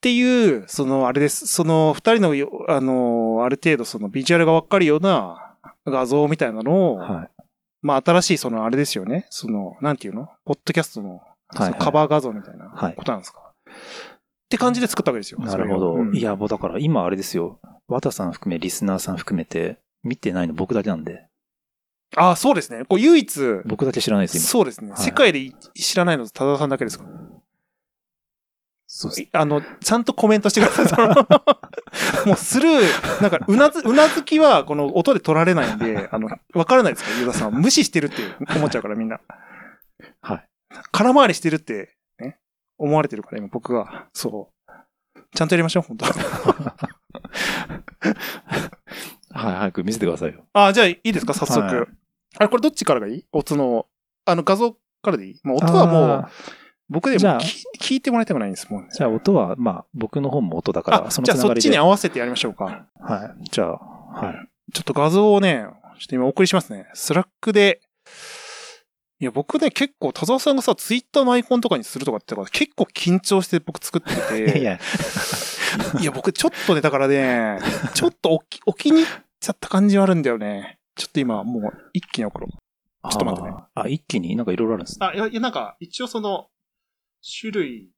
[0.01, 1.45] っていう、その、あれです。
[1.45, 5.53] その、二人のよ、あの、ある程度そのビジュアルがわかるような
[5.85, 7.29] 画像みたいなのを、はい。
[7.83, 9.27] まあ、新しいその、あれですよね。
[9.29, 10.27] その、なんていうの？
[10.43, 11.21] ポッドキャストの、
[11.53, 13.73] そはいのカバー画像みたいなはいことなんですか、っ
[14.49, 15.39] て感じで作ったわけですよ。
[15.39, 15.93] なるほど。
[15.93, 17.59] うんいや、もうだから今あれですよ。
[17.87, 21.27] 和田さん含め、リスナーさん含めて、見てないの僕だけなんで。
[22.15, 22.85] ああ、そうですね。
[22.85, 24.47] こう、唯一、僕だけ知らないです、今。
[24.47, 24.91] そうですね。
[24.91, 27.05] はい世界でい知らないの、多田さんだけですか？
[28.93, 29.11] そう。
[29.31, 31.25] あの、ちゃんとコメントしてくださ
[32.25, 32.27] い。
[32.27, 37.57] もうスルー、なんか、うなず、うなずきは、この音で取られないんで、あの、わからないですかユーザーさんは。
[37.57, 38.17] 無視してるって
[38.53, 39.21] 思っちゃうから、みんな。
[40.21, 40.45] はい。
[40.91, 42.37] 空回りしてるって、ね、
[42.77, 44.07] 思われてるから、今僕が。
[44.11, 44.71] そう。
[45.33, 46.15] ちゃんとやりましょう、本当はい、
[49.33, 50.43] 早く見せてくださいよ。
[50.51, 51.61] あ、じゃあいいですか、早速。
[51.61, 51.87] はい
[52.37, 53.25] あれ、これどっちからがいい？
[53.33, 53.87] 音の、
[54.25, 55.39] あの、画像からでいい？
[55.43, 56.29] もう音はもうあ、
[56.91, 58.89] 僕でじゃあも聞聞いてもらいたくないんですもんね。
[58.91, 61.69] じゃあ音は、まあ、僕の方も音だから、あ、そのじゃあそっちつながりで。
[61.69, 62.85] に合わせてやりましょうか。
[62.99, 63.49] はい。
[63.49, 64.47] じゃあ、はい。
[64.73, 65.65] ちょっと画像をね、
[65.99, 66.87] ちょっと今お送りしますね。
[66.93, 67.81] スラックで、
[69.21, 74.39] いや、僕ね、結構、田沢さんがさ、ツイッターのアイコンとかにするとかって言ったから、結構緊張して僕作ってて。
[74.43, 74.79] いやいや、
[76.01, 77.59] いや、僕ちょっとね、だからね、
[77.93, 79.07] ちょっとおき、お気に入っ
[79.39, 80.79] ちゃった感じはあるんだよね。
[80.95, 83.09] ちょっと今、もう、一気に送ろう。
[83.09, 83.83] ちょっと待ってねあー。
[83.83, 84.35] あ、一気に？
[84.35, 85.05] なんかいろいろあるんですね。
[85.05, 86.47] あ、いや、いやなんか、一応その、
[87.41, 87.89] 種類、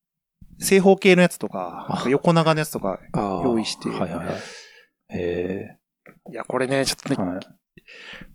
[0.60, 4.36] 正方形のやつとかあ、横長のやつとか、用意してはいはいはい。
[5.10, 5.80] へ
[6.32, 7.26] いや、これね、ちょっとえ。
[7.26, 7.48] ね、はい。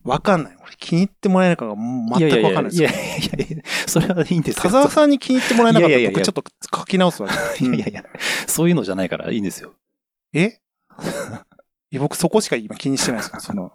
[0.05, 0.57] わかんない。
[0.63, 2.89] 俺気に入ってもらえないかが全くわかんないですよ。
[2.89, 4.63] いやいやいやいや、それはいいんですよ。
[4.63, 6.45] 田沢さんに気に入ってもらえなかったら僕ちょっと
[6.79, 7.29] 書き直すわ。
[7.29, 7.33] い
[7.65, 8.05] やいやいや、
[8.47, 9.75] そういうのじゃないからいいんですよ。
[10.35, 10.61] え？
[11.91, 13.73] いや僕そこしか今気にしてないですから、その。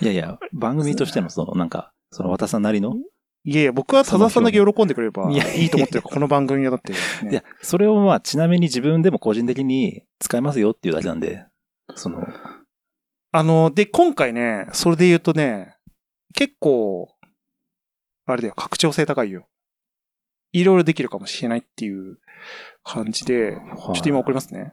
[0.00, 2.94] いやいや、番組としてのその、なんか、その渡さんなりの、
[3.46, 11.44] いやいや、僕は田沢さんだけ喜んでくれればいやいと思ってるから、この番組はだって、ねいや、それをまあ、ちなみに自分でも個人的に使えますよっていうだけなんで、
[11.94, 12.26] その、
[13.32, 15.76] あの、で、今回ね、それで言うとね、
[16.34, 17.14] 結構、
[18.24, 19.46] あれだよ、拡張性高いよ。
[20.52, 22.18] いろいろできるかもしれないっていう
[22.82, 24.72] 感じで、ちょっと今送りますね。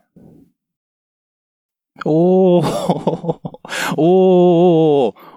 [2.06, 5.31] おー、おー、おー、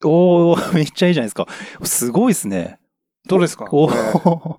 [0.74, 1.46] めっちゃいいじゃないですか。
[1.84, 2.78] すごいですね。
[3.26, 3.66] どうですか？
[3.72, 4.56] おー、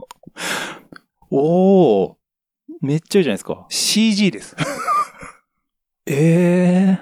[1.31, 2.15] おー、
[2.81, 3.65] めっちゃいいじゃないですか。
[3.69, 4.55] CG です。
[6.05, 6.99] え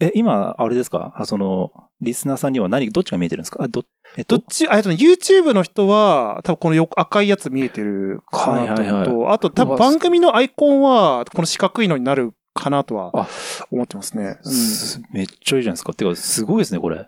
[0.00, 1.12] ええ、今、あれですか？
[1.16, 3.62] あその、リスナーさんには何、どっちが見えてるんですか？
[3.64, 3.84] あ、ど、
[4.16, 13.28] えっとどっ、ち、あ、えっとね、YouTube の人は、多分このよ赤いやつ見えてるかなと思うと、はいはいあと多分番組のアイコンは、この四角いのになるかなとはあ
[13.70, 14.38] 思ってますね。
[14.42, 15.92] うんすめっちゃいいじゃないですか。
[15.92, 17.06] てか、すごいですね、これ。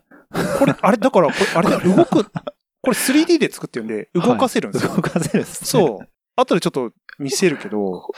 [0.58, 4.94] これ、あれ、だから、これ、あれだ、動く、これ 3D で作ってるんで、動かせるんですよ。
[4.94, 5.66] 動かせるんですね。
[5.66, 6.08] そう。
[6.36, 8.08] 後でちょっと見せるけど、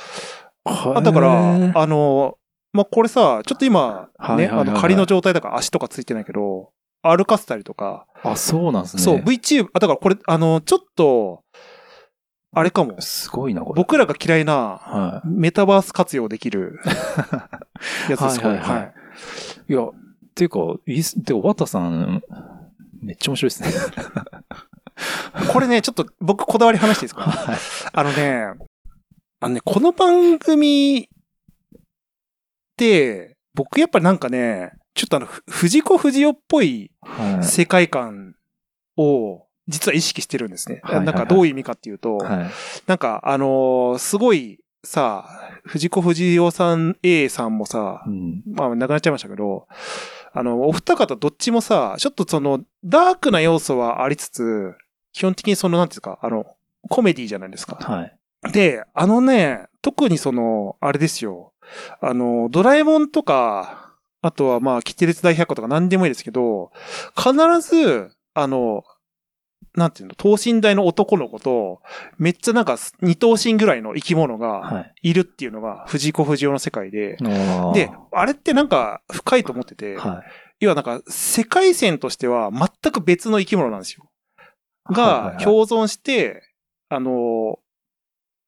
[0.64, 2.38] はあだから、あの、
[2.72, 6.70] まあ、これさ、ちょっと今、ね、はいはいはいはいあの、仮の状態だから足とかついてないけど、
[7.02, 9.02] 歩かせたりとか、あ、そうなんですね。
[9.02, 11.42] そう、VTube、あ、だからこれ、あの、ちょっと、
[12.56, 13.00] あれかも。
[13.00, 13.78] すごいな、これ。
[13.78, 16.80] 僕らが嫌いな、はメタバース活用できる
[18.08, 18.54] やつです、これ。
[18.54, 18.92] はいは
[19.68, 19.94] いは
[20.42, 20.42] いはい。
[20.42, 20.42] い。
[20.42, 22.22] いや、ていうか、いいっす、てか、ワタさん、
[23.02, 23.68] めっちゃ面白いですね。
[25.52, 27.22] これね、ちょっと僕こだわり話していいですか？
[27.22, 27.58] はい。
[27.92, 28.44] あのね、
[29.40, 31.08] あのね、この番組っ
[32.76, 37.44] て、僕やっぱりなんかね、ちょっとあの、ふ藤子不二雄っぽいはい。
[37.44, 38.34] 世界観
[38.96, 40.80] を実は意識してるんですね。
[40.82, 42.50] はいなんかどういう意味かっていうと、はい。
[42.86, 45.28] なんかあのーすごいさ、
[45.64, 48.42] 藤子不二雄さん A さんもさう、ん。
[48.46, 49.66] まあ亡くなっちゃいましたけど、
[50.36, 54.74] あの、お二方どっちもさ、ちょっとその、ダークな要素はありつつ、
[55.12, 56.44] 基本的にその、なんていうか、あの、
[56.90, 57.76] コメディじゃないですか。
[57.76, 58.18] はい。
[58.52, 61.52] で、あのね、特にその、あれですよ。
[62.00, 63.92] あの、ドラえもんとか、
[64.22, 66.72] あとはまあ、キテレツ大百科とか何でもいいですけど、
[67.16, 68.84] 必ず、あの、
[69.76, 71.80] なんていうの、等身大の男の子と、
[72.16, 75.10] めっちゃなんか二等身ぐらいの生き物がはい。
[75.10, 80.22] いるっていうのが藤子不二雄の世界で、あーで、あれってなんか深いと思ってて、はい。
[80.60, 84.04] 要はなんか世界線としては全く別の生き物なんですよ。
[84.04, 84.14] はいはい
[84.92, 86.42] がはい共存して、
[86.90, 87.58] あの、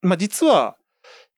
[0.01, 0.77] まあ、実は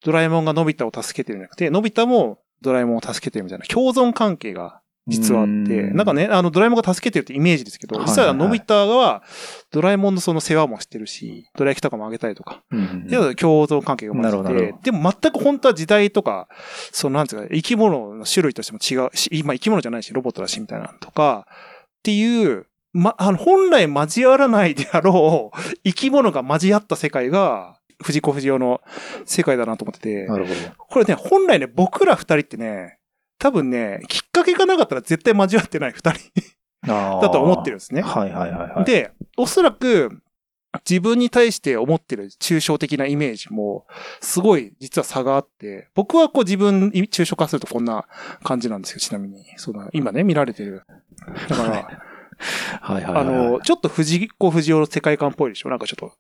[0.04, 5.96] ドラえもんがのび太を助けてるんじゃなくて、のび太もドラえもんを助けてるみたいな共存関係が実はあって、うん。
[5.96, 9.24] なんかね、あの、ドラえもんが助けてるってイメージですけど、はい実はのび太は、
[9.72, 14.74] ドラえもんのその世話もしてるし、ドラ焼きとかもあげたりとか、うんで、共存関係が生まれて。
[14.74, 16.48] てでも全く本当は時代とか、
[16.92, 28.82] そのなんていうか、生き物の種類としても違うし、今生き物じゃないし、ロボットだし、みたいなのとか、っていう、ま、あの、本来交わらないであろう、生き物が交わった世界が、藤子不二雄の
[29.26, 30.60] 世界だなと思ってて、なるほど。
[30.78, 32.99] これね、本来ね、僕ら二人ってね、
[33.40, 36.20] 多分ね、きっかけがなかったら絶対交わってない二人
[36.86, 38.02] だだと思ってるんですね。
[38.02, 40.22] はいはいはいはい。、で、おそらく、
[40.88, 43.88] 自分に対して思ってる抽象的なイメージも、
[44.22, 48.06] すごい実は差があって、僕はこう自分、抽象化するとこんな
[48.44, 49.46] 感じなんですよ、ちなみに。
[49.56, 50.84] その、今ね、見られてる。
[51.48, 53.22] だから、はいはいはい。
[53.22, 55.70] あの、ちょっと藤子不二雄の世界観っぽいでしょ？
[55.70, 56.14] なんかちょっと、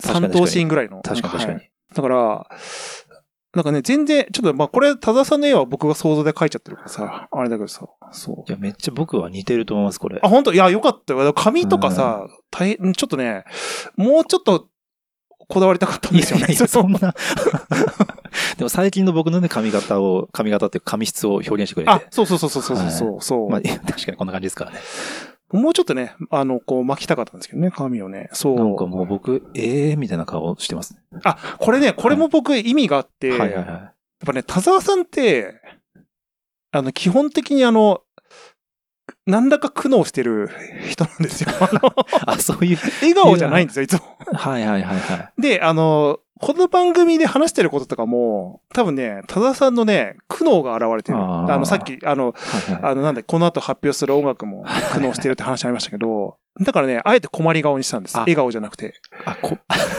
[0.00, 1.02] 三等シーンぐらいの。
[1.02, 1.70] 確かに確かにはい。
[1.92, 2.46] だから、
[3.54, 8.52] なんかね、全然、ちょっとまあこれ、田田さんの絵は僕が想像で描いちゃってるからさ、あれだけどさ、そうい。
[8.52, 10.20] や、めっちゃ僕は似てると思います、これ。
[10.22, 10.52] あ、本当？
[10.52, 11.34] いや、よかったよ。
[11.34, 13.44] 髪とかさ、大変、ちょっとね、
[13.96, 14.68] もうちょっと、
[15.48, 16.46] こだわりたかったんですよね。
[16.46, 16.98] いやいや、そんな。
[18.56, 21.90] でも最近の僕のね、髪型を、髪型っていうか髪質を表現してくれて。
[21.90, 24.78] あ、そうそうそうそうそうそう、そう、まあ、確かにこんな感じですからね。
[25.52, 28.28] もうちょっとね、あの、こう巻きたかったんですけどね、髪をね。
[28.32, 28.54] そう。
[28.56, 31.00] なんかもう僕、ええー、みたいな顔してますね。
[31.24, 33.66] あ、これね、これも僕意味があって、はいはいはい。
[33.66, 33.92] やっ
[34.26, 35.54] ぱね、田沢さんって、
[36.72, 38.02] あの、基本的にあの、
[39.26, 40.50] 何らか苦悩してる
[40.88, 41.50] 人なんですよ。
[41.60, 41.94] あの、
[42.26, 42.78] あ、そういう。
[43.00, 44.00] 笑顔じゃないんですよ、いつも。
[44.32, 45.42] はいはいはいはい。
[45.42, 51.18] で、あの、この番組で話してることとかも、多分ね、多田さんのね、苦悩が現れてる。
[51.18, 52.92] あの、さっき、あの、はいはい。
[52.92, 58.16] あの、なんで、この後発表する音楽も苦悩してるって話ありましたけど、だからね、あえて困り顔にしたんです。
[58.16, 58.94] あ笑顔じゃなくて。
[59.26, 59.58] あ、こ、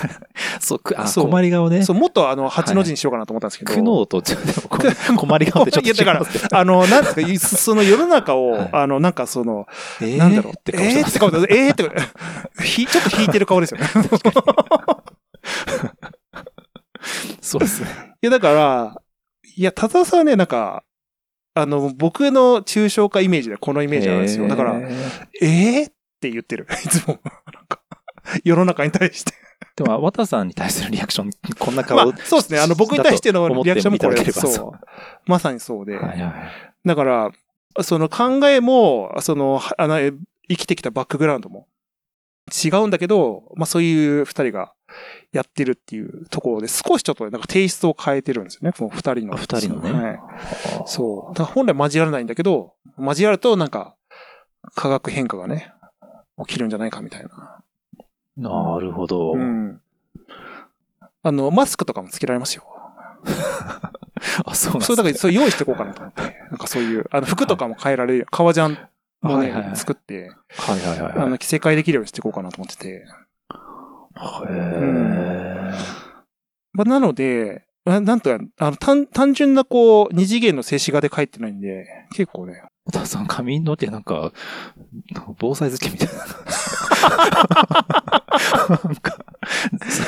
[0.60, 1.84] そう、くあ、そう困り顔ね。
[1.84, 3.73] そう、もっとあの、八の字にしようかなと思ったんですけど。
[3.73, 4.80] 苦悩と、ちょっとこ
[5.17, 9.67] 困り顔ってちょっと違いいやだからあの、なんですか、いその世の中を、はいあの、なんかその、
[10.01, 10.17] えー？
[10.17, 11.21] なんだろう、って顔してますえー？
[11.21, 11.71] って顔で、えー？
[11.71, 11.91] って、
[12.65, 13.88] ひ、ちょっと引いてる顔ですよね。
[17.41, 17.89] そうですね。
[18.21, 19.01] いや、だから、
[19.58, 20.84] いや、田沢さんはね、なんか、
[21.54, 24.47] あの、僕の抽象化イメージでこのイメージなんですよ。
[24.47, 26.67] だから、えーえーって言ってる。
[26.86, 27.19] いつも。
[27.54, 27.82] なんか、
[28.43, 29.34] 世の中に対して。
[29.75, 32.60] でも、渡さんに対するリアクション、こんな顔、まあ、そうですね。
[32.60, 34.80] あの、僕に対してのリアクションもこれ、そう。
[35.25, 35.97] まさにそうで。
[35.97, 36.34] はいはい。
[36.86, 37.32] だから、
[37.82, 40.13] その考えも、その、はあの、え
[40.49, 41.67] 生きてきたバックグラウンドも
[42.63, 44.73] 違うんだけど、まあそういう二人が
[45.31, 48.73] やってるっていうところで、少しちょっとなんかテイストを変えてるんですよね。
[48.77, 49.37] この二人の。
[49.37, 49.91] 二人のね。
[49.91, 50.19] はい。
[50.85, 51.33] そう。
[51.35, 53.95] だから本来交わらないんだけど、交わるとなんか、
[54.75, 55.73] 化学変化がね、
[56.45, 57.63] 起きるんじゃないかみたいな。
[58.37, 59.33] なるほど。
[59.33, 59.81] うん。
[61.23, 62.63] あの、マスクとかもつけられますよ。
[64.45, 66.21] あ、そうなんそう、だから、すそれ用意していこうかなと思って。
[66.49, 68.27] なんかそういう、あの、服とかも変えられる。
[68.31, 68.77] 革ジャン
[69.21, 71.25] もね、はいはいはい作って、はいはいはいはい。
[71.25, 73.05] あの、着せ替えできるようにしていこうかなと思ってて。
[74.15, 75.71] へー
[76.74, 84.32] まあ、なので、あなんとか、あの、単、単純なこう、二次元の静止画で描いてないんで、結構ね、小田さん髪の毛なんか、
[85.39, 86.13] 防災付けみたいな。
[88.84, 89.17] なんか、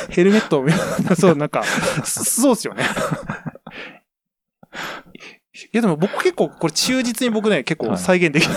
[0.09, 0.65] ヘルメットを、
[1.15, 1.63] そう、なんか、
[2.03, 2.83] そそうっすよね。
[5.55, 8.53] いやでも僕結構、これ忠実に僕ね、結構再現できる。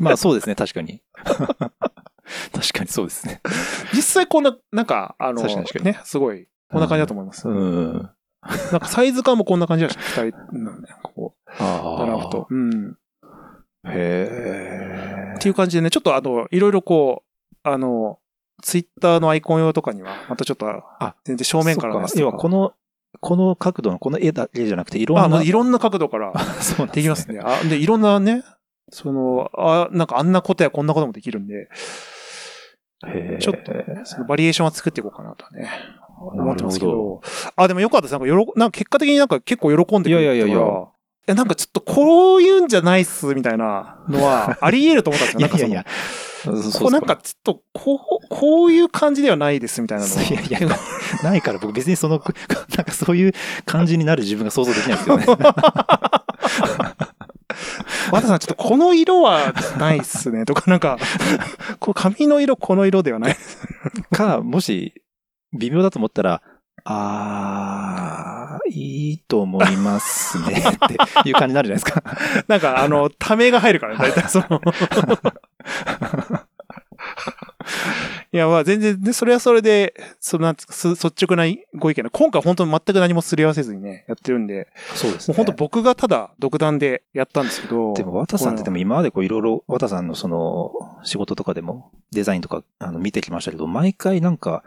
[0.00, 1.02] まあそうですね、確かに。
[2.52, 3.40] 確かにそうですね。
[3.92, 7.48] 実際こんな、なんか、あの確かに確か、にね、すごい、こんな感じだと思います。
[7.48, 8.10] うん。
[8.72, 12.46] なんかサイズ感もこんな感じだし、二人、なんだよこう、あドラフト。
[12.50, 12.96] うん。
[13.86, 18.18] へっていう感じでね、ちょっとあの、いろいろこう、あの、
[18.62, 22.72] ツイッターのアイコン用とかには、またちょっと、あ全然正面からのやつと要はこの、
[23.20, 25.24] この角度のこの絵だけじゃなくて、いろんな。
[25.24, 27.40] あ、もういろんな角度から そうできますね。
[27.42, 28.42] あ、で、いろんなね、
[28.92, 31.68] その、あ、なんかあんなことやこんなこともできるんで、
[33.40, 35.68] ちょっとね、そのバリエーションは作っていこうかなとはね、
[36.20, 37.20] 思ってますけど。
[37.56, 38.12] あ、でもよかったです。
[38.12, 40.60] なんか、よろ、なんか結果的になんか結構喜んでくれていやいやいやいやい
[41.26, 45.48] や、なんかちょっとこういうんじゃないっす、みたいなのは、あり得ると思ったんですよ。
[45.48, 45.90] いやいやいやなんか
[46.42, 46.62] その。
[46.62, 50.22] そうそうこうなんか、ちょっと、こう、こういう感じではないです、みたいなのは。
[50.22, 50.68] いやいや、
[51.22, 52.20] ないから僕別にその、
[52.76, 53.32] なんかそういう
[53.66, 55.26] 感じになる自分が想像できないですけどね。
[58.12, 60.98] 和田さん、ちょっとこの色はないっすね、とか、なんか、
[61.80, 63.36] こう髪の色この色ではない。
[64.12, 65.02] か、もし、
[65.58, 66.42] 微妙だと思ったら、
[66.84, 72.02] あー、いいと思いますね、っていう感じになるじゃないですか。
[72.48, 74.60] なんか、あの、ためが入るからね、大体その。
[78.32, 85.36] いいや、まあ全然、ね、それはそれで、そのなんつす率直なご意見で、今回本当に全く何もすり合わせずにね、やってるんで、そうですね。
[85.36, 87.92] もう本当僕がただ独断でやったんですけど。
[87.92, 90.72] でも、渡さんってでも今までこういろいろ、渡さんのその、
[91.04, 94.64] 仕事とかでも、デザインとか、あの、見てきましたけど、毎回なんか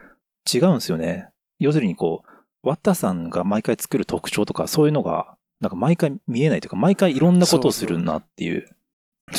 [0.54, 1.30] 違うんですよね。
[1.58, 8.75] 要するにこう、渡さんが毎回作る特徴とか、そういうのが、なんか毎回見えないというか、毎回いろんなことをするなっていうそう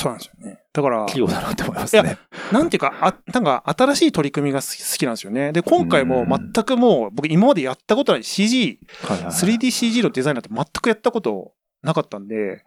[0.05, 0.59] なんですよね。
[0.73, 2.19] だから、企業だなって思いますいね。
[2.53, 4.67] なんていうか、あ、なんか新しい取り組みが好
[4.99, 5.53] きなんですよね。
[5.53, 12.65] で、今回も全くもう、僕今までやったことない CG、はいはいはい 3DCG のデザインなんて全くやったことなかったんで、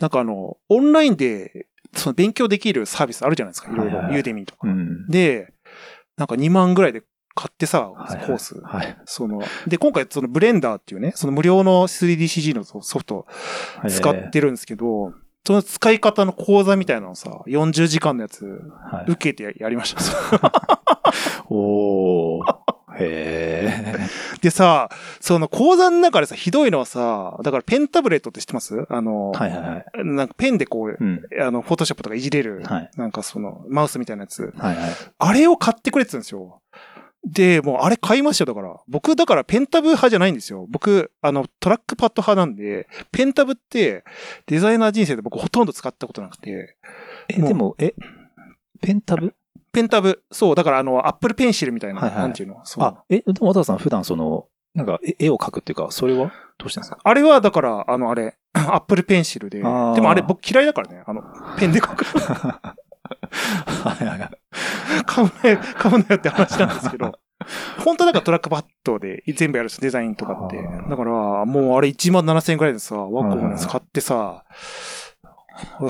[0.00, 3.70] なんかあの、オンラインで、その勉強できるサービスあるじゃないですか。
[3.70, 4.04] いろいろはいはい。
[4.06, 4.66] はいユーデミーとか。
[4.66, 5.06] うん。
[5.08, 5.52] で、
[6.16, 7.02] なんか2万ぐらいで
[7.34, 8.60] 買ってさ、はいはいコース。
[8.62, 8.96] はい。
[9.04, 13.26] その、で、今回そのブレンダーっていうね、その無料の 3DCG のソフト
[13.88, 15.12] 使ってるんですけど、
[15.44, 19.10] その使い方の講座みたいなのをさ、40時間のやつ、はい。
[19.10, 20.00] 受けてやりました。
[21.50, 22.62] おー。
[22.94, 24.08] へ
[24.42, 24.88] でさ、
[25.20, 28.86] その講座の中でさ、ひどいのはさ、だからペンタブレットって知ってます？
[28.88, 29.38] あの、ー。
[29.38, 29.84] はいはいはい。
[30.04, 31.22] なんかペンでこう、うん。
[31.40, 32.90] あの、フォトショップとかいじれる、はい。
[32.96, 34.52] なんかその、マウスみたいなやつ。
[34.56, 34.90] はいはい。
[35.18, 36.61] あれを買ってくれって言うんですよ。
[37.24, 38.76] で、もうあれ買いましたよ、だから。
[38.88, 40.66] 僕、だからペンタブ派じゃないんですよ。
[40.68, 44.04] 僕、あの、トラックパッド派なんで、ペンタブって、
[44.46, 46.76] デザイナー人生で僕ほとんど使ったことなくて、
[47.28, 47.94] え、でも、え、
[48.80, 49.34] ペンタブ？
[49.72, 52.60] ペンタブ、そう、だからあの、アップルペンシルみたいな、はいはいなんていうの。
[52.64, 52.84] そう。
[52.84, 56.32] あ、え、でも渡田さん普段その、なんか絵絵を描くっていうか、それは？
[56.58, 56.98] どうしてんですか？
[57.04, 61.22] あれは、だから、あの、あれ、アップルペンシルで、でもあれ僕嫌いだからね、あの、
[61.58, 62.04] ペンで書く。
[65.14, 67.12] 買うなよ、買うなよって話なんですけど、
[67.84, 70.62] 本当はだからトラックパッドで全部やるんですデザインとかって。
[70.88, 74.44] だから、もうあれ1万7000円くらいでさ、ワッコムのやつ買ってさ、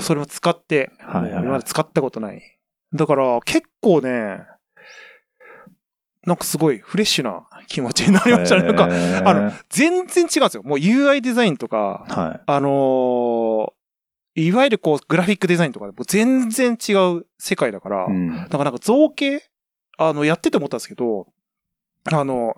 [0.01, 2.41] それも使って、今まで使ったことない。
[2.93, 4.41] だから、結構ね、
[6.25, 8.63] なんかすごいフレッシュな気持ちになりましたね。
[8.63, 10.63] なんか、かあの、全然違うんですよ。
[10.63, 12.41] もう UI デザインとか、はい。
[12.45, 13.71] あのー
[14.35, 18.35] いわゆるこう、グラフィックデザインとかでもう全然違う世界だから、うん。
[18.35, 19.43] だからなんか造形
[19.97, 21.27] あの、やってて思ったんですけど、
[22.11, 22.55] あの、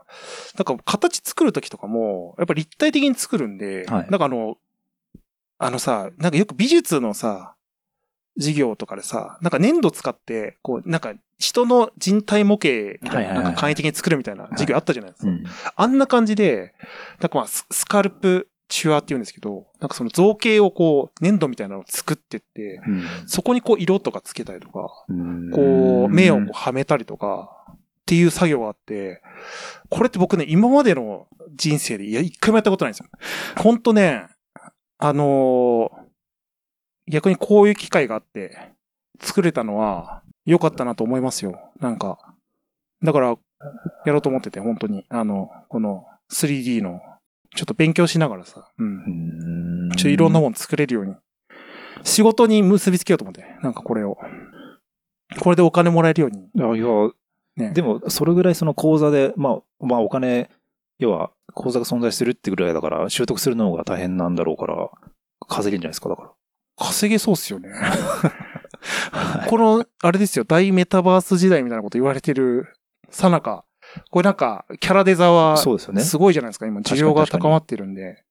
[0.58, 4.58] なんか形作るときとかも、やっぱ立体的に作るんで、はいなんかあの、
[5.58, 7.56] あのさ、なんかよく美術のさ、
[8.38, 15.30] 授業とかでさ、なんか粘土使って、こう、なんか人の人体模型みたいな、なんか簡易的に作るみたいな授業あったじゃないですか。
[15.30, 15.44] うん。
[15.76, 16.74] あんな感じで、
[17.22, 22.82] なんかまあス、スカルプチュアって言うんですけど、なんかその造形をこう、粘土みたいなのを作ってって、
[23.28, 29.22] そこにこう色とかつけたりとか、うんこう、目をこうはめたりとか、っていう作業があって、
[29.90, 33.10] これって僕ね、今までの人生でいや、一回もやったことないんですよ。
[33.58, 34.28] ほんとね、
[34.98, 36.06] あのー
[37.08, 38.72] 逆にこういう機会があって、
[39.22, 41.60] 作れたのは良かったなと思いますよ。
[41.80, 42.34] なんか。
[43.04, 43.38] だから、
[44.06, 45.06] やろうと思ってて、本当に。
[45.10, 47.00] あの、この 3D の、
[47.56, 49.88] ちょっと勉強しながらさ、うんう。
[49.88, 51.16] んちょいろんなもの作れるように。
[52.04, 53.46] 仕事に結びつけようと思って。
[53.62, 54.18] なんかこれを。
[55.40, 56.40] これでお金もらえるように。
[56.44, 57.10] いや、
[57.58, 57.72] ね。
[57.74, 60.50] でも、それぐらいその講座で、まあ、まあお金、
[61.00, 64.90] 要は、講座が存在するってぐらいだから、習得するのが大変なんだろうから、
[65.48, 66.34] 稼げるんじゃないですか、だか
[66.78, 67.70] 稼げそうっすよね。
[67.70, 67.76] ら。
[69.12, 72.68] はいこの、あれですよ、大メタバース時代みたいなこと言われてる
[73.10, 73.65] さなか、
[74.10, 76.02] これなんか、キャラデザは、そうですよね。
[76.02, 78.24] すごいじゃないですか、今、需要が高まってるんで。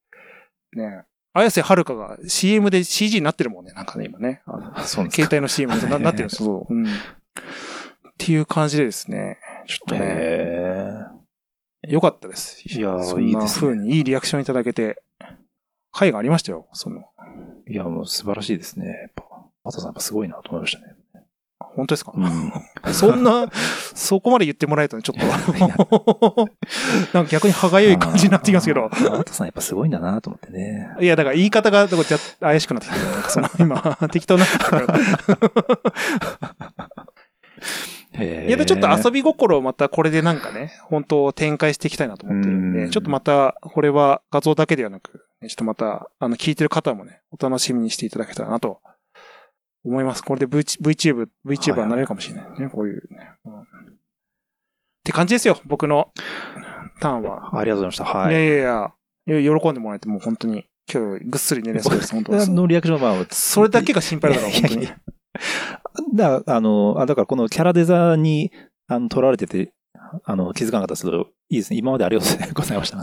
[0.72, 1.04] ね
[1.36, 4.42] 綾瀬はるかが CM で CG になってるもんね、なんかね、今ね。
[4.46, 5.10] あのそう。
[5.10, 6.72] 携帯の CM にななってるんです そう。
[6.72, 6.86] うん。
[6.86, 6.90] っ
[8.16, 11.14] ていう感じでですね、ちょっとね、へ
[11.88, 12.62] 良かったです。
[12.66, 15.02] いやーそんな風にいいリアクションいただけて、
[15.90, 17.00] 会がありましたよ、その。
[17.68, 18.86] ーいや、もう素晴らしいですね。
[18.86, 19.24] やっぱ、
[19.64, 20.94] マトさんやっぱすごいなと思いましたね。
[21.74, 22.52] 本当ですか、うん。
[22.94, 23.48] そんな、
[23.94, 25.26] そこまで言ってもらえたらちょっと、
[27.12, 28.90] なんか逆に歯がゆい感じになってきますけど。
[29.10, 30.90] マトさんやっぱすごいんだなと思ってね。
[31.00, 33.06] いや、だから言い方が、だからじゃ怪しくなってきてる。
[33.10, 34.46] なんかその、今、適当にな
[38.22, 48.80] いや、で、ちょっと遊び心をまたこれでなんかね、本当展開していきたいなと思ってるんで、うんちょっとまた、これは画像だけではなく、ねちょっとまた、あの、聞いてる方もね、お楽しみにしていただけたらなと、
[49.84, 50.22] 思います。
[50.22, 53.64] これで v VTuber、VTuber になれるかもしれないね、こういうね、うんっ
[55.04, 56.12] て感じですよ、僕の
[56.98, 57.58] ターンは。
[57.58, 58.18] ありがとうございました。
[58.18, 58.36] はいい。
[58.36, 58.48] やい
[59.26, 62.50] やいや、喜んでもらえてもう本当に、今日ぐっすり寝れそうです、本当です。
[62.50, 66.16] のリアクションは、それだけが心配だから、本当にいやい。
[66.16, 68.50] だあの、あ、だからこのキャラデザに、
[68.86, 69.74] あの、取られてて、
[70.24, 71.78] あの、気づかなかったですけど、いいですね。
[71.78, 72.98] 今までありがとうございました。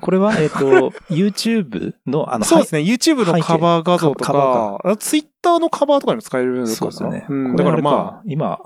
[0.00, 2.80] これは、えっ、と、 YouTube の、あの、そうですね。
[2.80, 7.26] YouTube のカバー画像とか、Twitter のカバーとかにも使えるのかなそうですよね。
[7.28, 8.58] うん、だからまあ、今、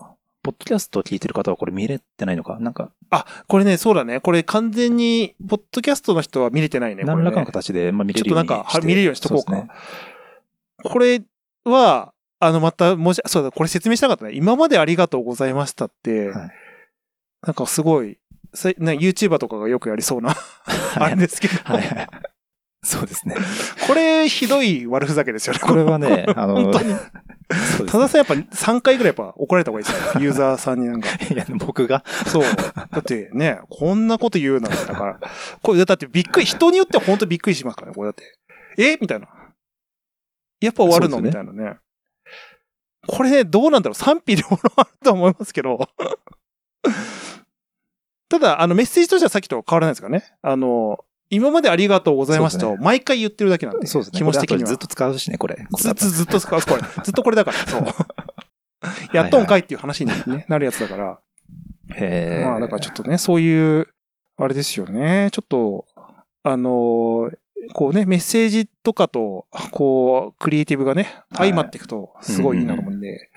[0.43, 4.21] ポッドキャスト聞いてる方はこれ見れてないのかなんか、あ、あ、これね、そうだね。
[4.21, 7.03] これ完全に、ポッドキャストの人は見れてないね。
[7.03, 9.53] ね何らかの形で、まあ見れるようにちょっとなんか、は見れるようにしとこうか。
[9.53, 9.69] そうね
[10.85, 11.23] これ
[11.65, 14.33] は、あの、また、もし、そうだ、これ説明したかったね。
[14.35, 16.51] 今までありがとうございましたって、はい
[17.47, 18.19] なんかすごい、さ
[18.79, 20.35] ね、YouTuber とかがよくやりそうな、
[20.97, 22.09] あれですけど、はいはい。
[22.85, 23.35] そうですね。
[23.87, 25.61] これ、ひどい悪ふざけですよね。
[25.61, 30.23] これはね、あの、本当にそうですたださんやっぱ3回ぐらいやっぱ怒られた方がいいですよ。
[30.23, 31.09] ユーザーさんになんか。
[31.33, 32.43] いや、僕が、そう。
[32.43, 35.21] だってね、こんなこと言うなんてだから。
[35.63, 38.39] これ、だってびっくり、人によっては本当びっくりしますからね、これだって。
[38.77, 38.99] え？
[39.01, 39.29] みたいな。
[40.61, 41.77] やっぱ終わるの、ねみたいなね。
[43.07, 45.89] これね、どうなんだろう賛否両論あると思いますけど。
[48.35, 50.25] ただ、あの、メッセージとしてはさっきと変わらないですからね。
[50.43, 53.87] あの、今までありがとうございました毎回言ってるだけなんで。
[53.87, 54.19] そうですね。
[54.19, 54.69] 気持ち的には。
[54.69, 55.57] ずっと使うしね、これ。
[55.79, 56.83] ずっと、ずっと使う、これ。
[57.05, 57.85] ずっとこれだから、そう。
[59.13, 61.21] やっとんかいっていう話に、ね、なるやつだから。
[61.95, 63.87] へーまあ、だからちょっとね、そういう、
[64.37, 65.29] あれですよね。
[65.31, 65.87] ちょっと、
[66.43, 67.39] あのー
[67.73, 73.31] こうね、メッセージとかと、こう、クリエイティブがね、はい相まっていくと、すごいいいなと思うんで、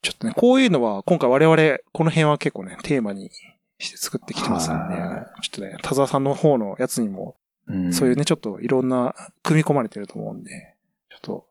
[0.00, 3.30] ちょっとね、こういうのは、今回我々、この辺は結構ね、テーマに
[3.78, 10.76] して作ってきてますんで、はちょっとね、田沢さんの方のやつにも、うんそういうね、ちょっといろんな、組み込まれてると思うんで、
[11.10, 11.46] ちょっと、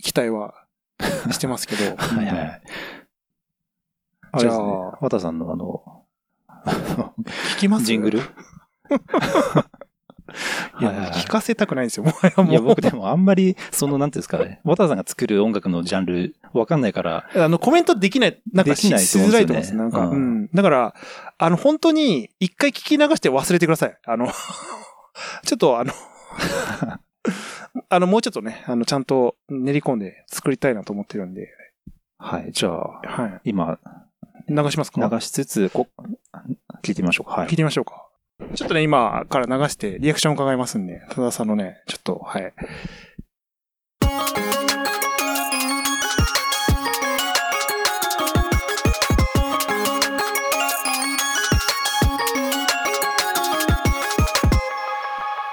[0.00, 0.54] 期待は
[1.30, 1.84] してますけど。
[1.98, 2.62] はいはい。
[4.30, 4.62] あじゃあね。
[5.00, 6.04] 綿さんのあの、
[7.54, 7.84] 聞きます？
[7.86, 8.20] ジングル？
[10.80, 12.52] いや、聞かせたくないんですよ、もはやもう。
[12.52, 19.72] いや、僕でもあんまり、その、なんていうんですかね、綿さんが作る音楽のジャンル、わかんないから、あの、コメントできない、なんかししづらいと思うんです。
[19.72, 20.48] となんか、思うん。
[20.52, 20.94] だから、
[21.38, 23.98] あの、本当に、一回聞き流して忘れてください。
[24.04, 24.28] あの、
[25.44, 25.92] ちょっとあの、
[27.90, 31.48] あの、もうちょっとね、あの、ちゃんと練り込んで作りたいなと思ってるんで、
[32.18, 33.78] はい、じゃあ、は今、
[34.48, 34.54] い。
[34.54, 35.08] 流しますか？
[35.12, 35.86] 流しつつ、こ
[36.82, 37.40] 聞いてみましょうか。
[37.40, 37.56] はい聞い。
[37.56, 38.07] てみましょうか。
[38.54, 42.52] ちょっとね、今から流してリアクション伺いますんで、多田さんのね、ちょっと、はい。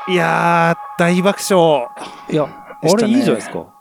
[0.07, 1.87] いやー、大爆笑。
[2.29, 3.74] いや、あれいいじゃないですか。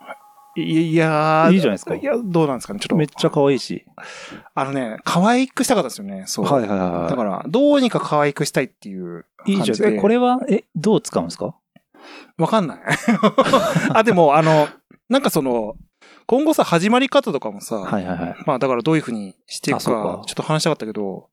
[0.56, 2.96] いいやーいいじゃないですかいや、どうなんですかね、ちょっと。
[2.96, 3.84] めっちゃ可愛いし。
[4.54, 6.44] あのね、可愛くしたかったですよね、そう。
[6.44, 7.10] はいはいはい。
[7.10, 9.94] だから、どうにか可愛くしたいっていういい感じゃん。
[9.94, 11.54] え、これは、え、どう使うんですか？
[12.38, 12.78] わかんない。
[13.94, 14.68] あ、でも、あの、
[15.08, 15.74] なんかその、
[16.26, 18.36] 今後さ、始まり方とかもさ、はいはいはい。
[18.46, 21.28] まあだからどういうふうにしていくか、ちょっと話したかったけど、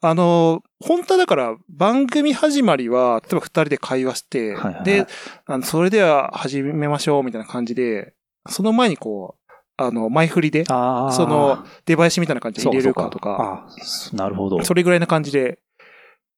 [0.00, 5.06] あの、本当はだから番組始まりは、例えば二人で会話して、はいはいはいで、
[5.46, 8.14] あの、それでは始めましょうみたいな感じで、
[8.48, 9.42] その前にこう、
[9.76, 10.64] あの、前振りで。
[10.64, 13.66] その、出囃子みたいな感じで入れるかとか、
[14.12, 14.62] なるほど。
[14.64, 15.58] それぐらいな感じで、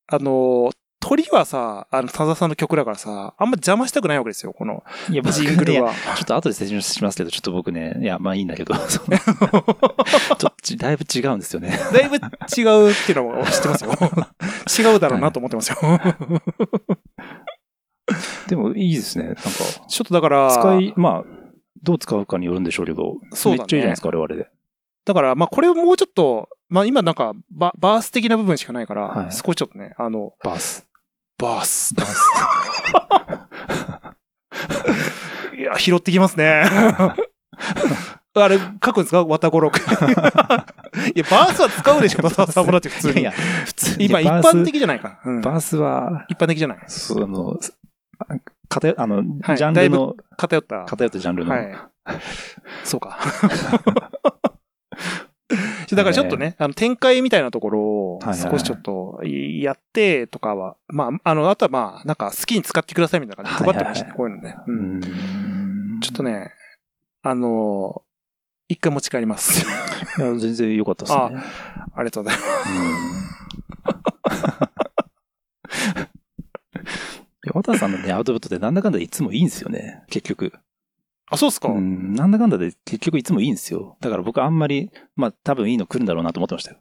[0.06, 5.90] あの、鳥はさ、あの、田沢さんの曲だからさ、あんま邪魔したくないわけですよ、このジングルは。
[5.92, 11.78] ねちょっと後で説明しますけど、ちょっと僕ね、いや、まあいいんだけど、 ちょっとちだいぶ違うんですよね。
[11.92, 13.92] だいぶ違うっていうのも知ってますよ。
[14.92, 15.76] 違うだろうなと思ってますよ。
[18.48, 19.24] でもいいですね。
[19.24, 19.42] なんか、
[19.86, 21.43] ちょっとだから、使い、まあ、
[21.84, 24.48] どう使うかによるんでしょうけど、そうだねめっちゃいいじゃないですか、我々で。
[25.04, 30.86] だから、まあこれをもうちょっと、まあ今なんかバ、バース的な部分しかないから、はい少しちょっとね、あの、バース。
[31.38, 31.94] バース。
[35.56, 36.64] いや、拾ってきますね。
[38.36, 39.24] あれ、書くんですか？
[39.24, 39.80] 綿五郎くん。
[39.86, 43.20] いや、バースは使うでしょ、田沢もだって普通に。
[43.20, 45.20] いや普通に今、一バース般的じゃないか。
[45.24, 46.78] うんバースは、一般的じゃない。
[46.88, 47.56] その、
[48.68, 50.84] 偏、あの、はいジャンルの、偏った。
[50.84, 51.74] 偏ったジャンルの、はい。
[52.84, 53.18] そうか。
[55.94, 64.56] だからちょっとね、あの、展開みたいなところを少しちょっとやってとかは、まあ、あの、あとはまあ、なんか好きに使ってくださいみたいな感じで配ってましたね、こういうのね。
[64.66, 64.72] う。
[64.72, 64.98] うん
[65.96, 66.00] ん。
[66.00, 66.52] ちょっとね、
[67.22, 68.02] あの、
[68.68, 69.64] 一回持ち帰ります。
[70.16, 71.20] 全然良かったですね。
[71.94, 72.44] ありがとうございま
[74.68, 74.83] す。
[77.52, 80.52] 渡さんのね、 アウトプットってなんだかんだでいつもいいんですよね、結局。
[81.30, 83.96] あ、そうっすか、うん、なんだかんだで結局いつもいいんですよ。
[84.00, 86.78] だから僕あんまり、まあ多分いいの来るんだろうなと思ってましたよ。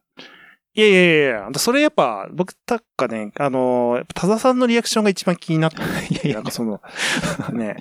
[0.76, 5.78] いやいやいやいや、それやっぱ、僕、たっかね、あの、田沢さんのリアクションが一番気になって、
[6.28, 6.82] いやなんかその、
[7.53, 7.78] ね、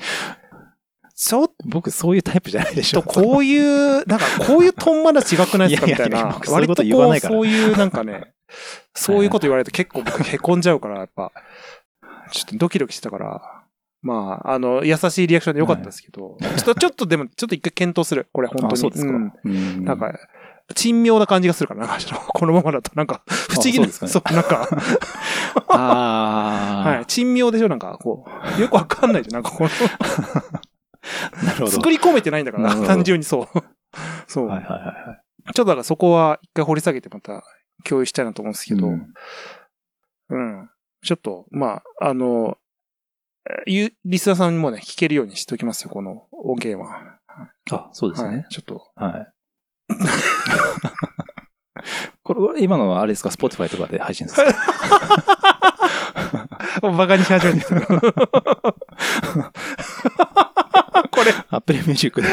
[1.16, 3.00] ちょっ僕そういうタイプじゃないでしょ。
[3.00, 5.86] とこういう、なんかこういうトンマナ違くないですか？
[5.86, 6.40] いやいやいやみたいな。
[6.52, 8.34] 割とこう、そういうなんかね、
[8.94, 11.32] そういうこと言われると結構僕へこんじゃうから、やっぱ。
[12.32, 13.62] ちょっとドキドキしてたから、
[14.02, 18.28] まあ、あの、優しいリアクションでよかったですけど、ちょっと、ちょっとでも、ちょっと一回検討する。
[18.32, 18.72] これ本当に。
[18.72, 19.12] あ、そうですか。
[19.12, 20.18] んうんなん、か、
[20.74, 21.98] 珍妙な感じがするからな、
[22.34, 24.68] このままだと、なんか、不思議な、あそうですかねそう、なんか、
[25.68, 28.26] ああ、 はい、珍妙でしょ、なんか、こ
[28.58, 29.70] う、よくわかんないじゃん、なんかこの、
[31.46, 31.70] なるほど。
[31.70, 33.46] 作り込めてないんだから、単純にそう。
[34.26, 34.46] そう。
[34.48, 35.22] はいはいはいはい。
[35.46, 37.42] ちょっとだからそこは一回掘り下げてまた
[37.84, 39.12] 共有したいなと思うんですけど、うん
[40.30, 40.70] うん。
[41.02, 42.56] ちょっと、まあ、あの、
[43.66, 47.18] リスナーさんにもね、聞けるようにしておきますよ、この音源は。
[47.72, 48.28] あ、そうですね。
[48.36, 48.46] はい。
[48.50, 48.86] ちょっと。
[48.94, 49.26] はい。
[52.22, 54.44] これは今のはあれですか、Spotify とかで配信ですか？
[56.82, 57.80] バカにし始めてる。
[57.86, 57.94] こ
[61.24, 62.28] れ、Apple Music で。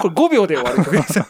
[0.00, 1.26] これ5秒で終わる曲ですよ。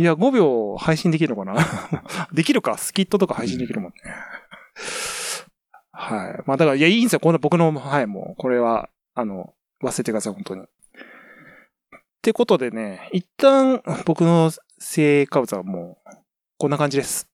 [0.00, 1.56] いや、5秒配信できるのかな？
[2.32, 2.78] できるか？
[2.78, 3.98] スキットとか配信できるもんね。
[5.92, 6.42] はい。
[6.46, 7.20] まあだから、いや、いいんですよ。
[7.20, 10.62] この僕の、はい、もう、これは、あの、忘れてください、本当に。
[10.62, 10.66] っ
[12.22, 16.10] てことでね、一旦、僕の成果物はもう、
[16.56, 17.28] こんな感じです。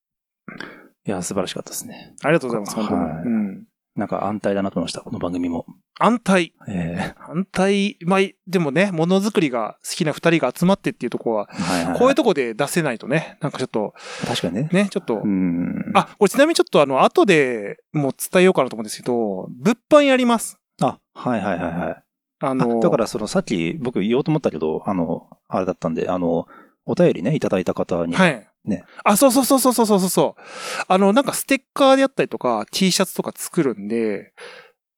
[1.06, 2.16] いや、素晴らしかったですね。
[2.24, 3.00] ありがとうございます、本当に。
[3.00, 3.64] はいうん。
[3.96, 5.64] なんか安泰だなと思いました、この番組も。
[5.98, 6.52] 安泰。
[6.68, 7.96] え安泰。
[8.02, 13.94] まあ、でもね、ものづくりが好きな二人が集まってっていうところは、えはいはいはいこういうとこで出せないとね、なんかちょっと、
[14.26, 14.68] 確かにね。
[14.70, 15.90] ね、ちょっと、うん。
[15.94, 20.58] あ、これちなみにちょっとあの、後でもう伝えようかなと思うんですけど、物販やります。
[20.82, 22.02] あ、はいはいはいはい。
[22.40, 26.46] あの、あだからそのさっき僕言おうと思ったけど、あの、あれだったんで、あの、
[26.84, 28.14] お便りね、いただいた方に。
[28.14, 28.46] はい。
[28.66, 28.84] ね。
[29.04, 30.42] あ、そうそうそうそうそうそうそう。
[30.88, 34.32] あの、なんかステッカーであったりとか、T シャツとか作るんで、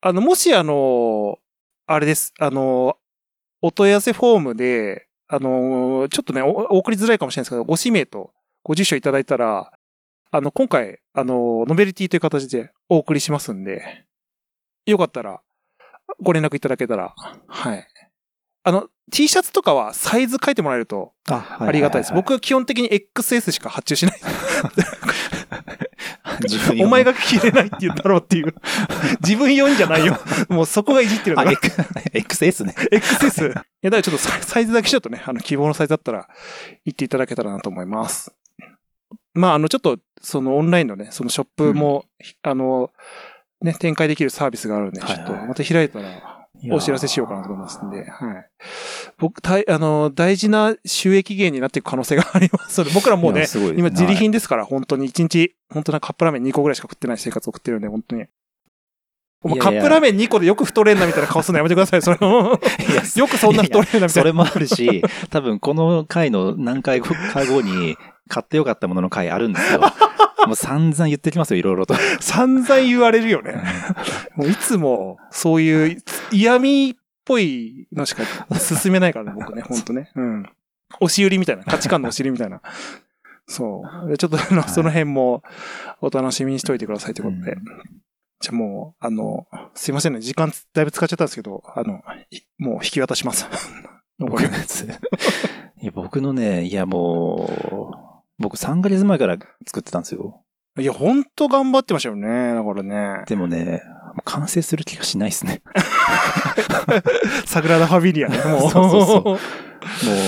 [0.01, 1.39] あの、もしあの、
[1.87, 2.33] あれです。
[2.39, 2.97] あの、
[3.63, 9.73] お問い合わせフォームで、あの、ちょっとね、お送りづらいかもしれないですけど、ご氏名とご住所いただいたら、
[10.31, 14.05] あの、今回、あの、ノベルティという形でお送りしますんで、
[14.87, 15.41] よかったら、
[16.21, 17.15] ご連絡いただけたら、
[17.47, 17.87] はい。
[18.69, 22.13] あの、T シャツとかはサイズ書いてもらえるとあ、はありがたいです。
[22.13, 24.21] 僕は基本的に XS しか発注しない。
[26.83, 28.55] お前が着れないって言うんだろうっていう。
[29.25, 30.19] 自分用にじゃないよ。
[30.51, 31.53] もうそこがいじってるから。
[31.53, 32.75] XS ね。
[32.93, 33.53] XS。
[33.53, 36.29] いや、だからちょっとササイズだけちょっとね、あの、希望のサイズだったら
[36.85, 38.35] 言っていただけたらなと思います。
[39.33, 42.05] まあ、あの、ちょっと、そのオンラインのね、そのショップも、
[42.43, 42.91] あの、
[43.63, 46.38] ね、展開できるサービスがあるんで、ちょっとまた開いたら、
[46.71, 48.47] お知らせしようかなと思いますんで、はい。
[49.19, 53.47] 僕、たいあの、大事な収益源になっていく可能性がありますので、僕らもうね
[53.77, 58.25] 今自利はい品ですから、本当に1日、本当なカップラーメン2個ぐらいしか食ってない生活を送ってるんで、本当に。
[59.41, 62.19] お前カップラーメン2個でよく太れんなみたいな顔するのやめてください、それ。
[62.19, 64.09] いやよくそんな太れんなみたいな。
[64.09, 67.97] それもあるし、多分この回の何回か後に
[68.29, 69.81] 買ってよかったものの回あるんですよ。
[70.47, 71.95] もう散々言ってきますよ、いろいろと。
[72.21, 73.61] 散々言われるよね。
[74.37, 78.23] もういつも、そういう嫌味っぽいのしか
[78.59, 80.11] 進めないからね、僕ね、 本当ね。
[80.15, 80.51] うん。
[81.01, 82.61] 押し売りみたいな、価値観の押し売りみたいな。
[83.47, 84.09] そう。
[84.09, 85.43] でちょっとあの、はいその辺も
[86.01, 87.53] お楽しみにしといてくださいということで。
[87.53, 87.65] うん
[88.41, 93.49] じゃあもう、あの、すいませんね、時間だいぶ使っちゃったんですけど、あの、いもう引き渡します。
[94.21, 94.83] 残り僕のやつ。
[95.81, 97.51] いや、僕のね、いやも
[98.05, 98.08] う、
[98.39, 99.37] 僕3ヶ月前から
[99.67, 100.43] 作ってたんですよ。
[100.79, 102.55] いや、ほんと頑張ってましたよね。
[102.55, 103.25] だからね。
[103.27, 103.83] でもね、
[104.25, 105.63] 完成する気がしないですね。
[107.47, 108.39] サグラダ・ファビリアね。
[108.45, 108.71] もう。
[108.71, 109.39] そうそう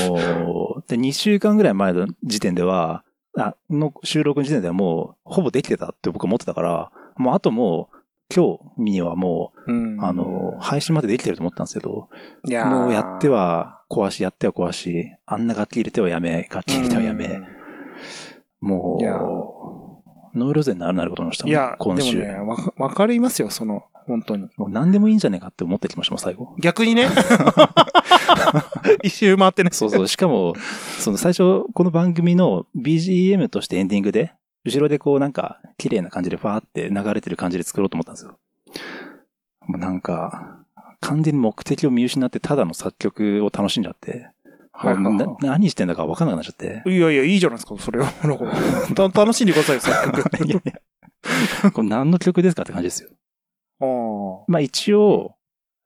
[0.08, 3.04] もう、で、2週間ぐらい前の時点では、
[3.36, 7.96] あの収録の時点ではもう、ほぼできてたって僕は思ってたから、もうあともう、
[8.34, 12.08] 今日にはもうんう、あの、配信までできてると思ったんですけど、
[12.64, 17.59] もうやっては壊し、やっては壊し、あんな楽器入れてはやめ、楽器入れてはやめ、うん
[18.60, 22.18] もいやう、ノイローゼになるなることになりましたもんいや、今週。
[22.18, 24.48] でもね、わかわかりますよ、その、本当に。
[24.56, 26.54] もう何でもいいんじゃねえかって思ってきましたもん、最後。
[26.58, 27.08] 逆にね。
[29.02, 29.70] 一周回ってね。
[29.72, 30.08] そうそう。
[30.08, 30.54] しかも、
[30.98, 34.32] その最初、この番組の BGM としてエンディングで、
[34.64, 38.38] 後ろでこうなんか、綺麗な感じでファーって流れてる感じで作ろうと思ったんですよ。
[39.66, 40.58] もうなんか、
[41.00, 44.28] 完全に目的を見失って、ただの作曲を楽しんじゃって、
[44.80, 46.82] はいはいはい何してんだか分かんなくなっちゃって。
[46.86, 48.10] いやいや、いいじゃないですか、それは。
[49.14, 50.46] 楽しんでくださいよ、作曲。
[50.46, 50.62] いやい
[51.62, 53.10] やこれ何の曲ですかって感じですよ。
[53.80, 55.34] あまあ一応、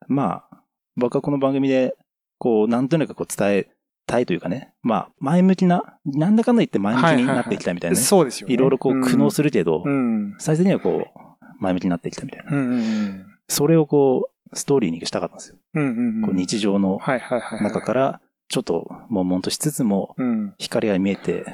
[0.07, 0.63] まあ、
[0.97, 1.97] 僕はこの番組で、
[2.39, 3.69] こう、なんとなくこう伝え
[4.07, 7.95] たいというかね、まあ、前向きな、なんだかんだ言って前向きになっていきたいみたいあ。
[7.95, 8.05] なね。
[8.05, 8.55] そうですよ、ね。
[8.55, 10.35] いろいろこう苦悩するけど、うん。
[10.39, 12.57] 最終的にはこう、前向きになっていきたいみたいな。
[12.57, 12.65] うん。
[12.65, 15.57] うんうんそれをこう、ストーリーにしたかったんですよ。
[15.75, 15.83] うん。
[15.83, 16.23] うんうんうん。
[16.23, 17.63] こう日常のはいはいはい。
[17.63, 20.55] 中から、ちょっと悶々としつつも、うん。
[20.59, 21.45] 光が見えて、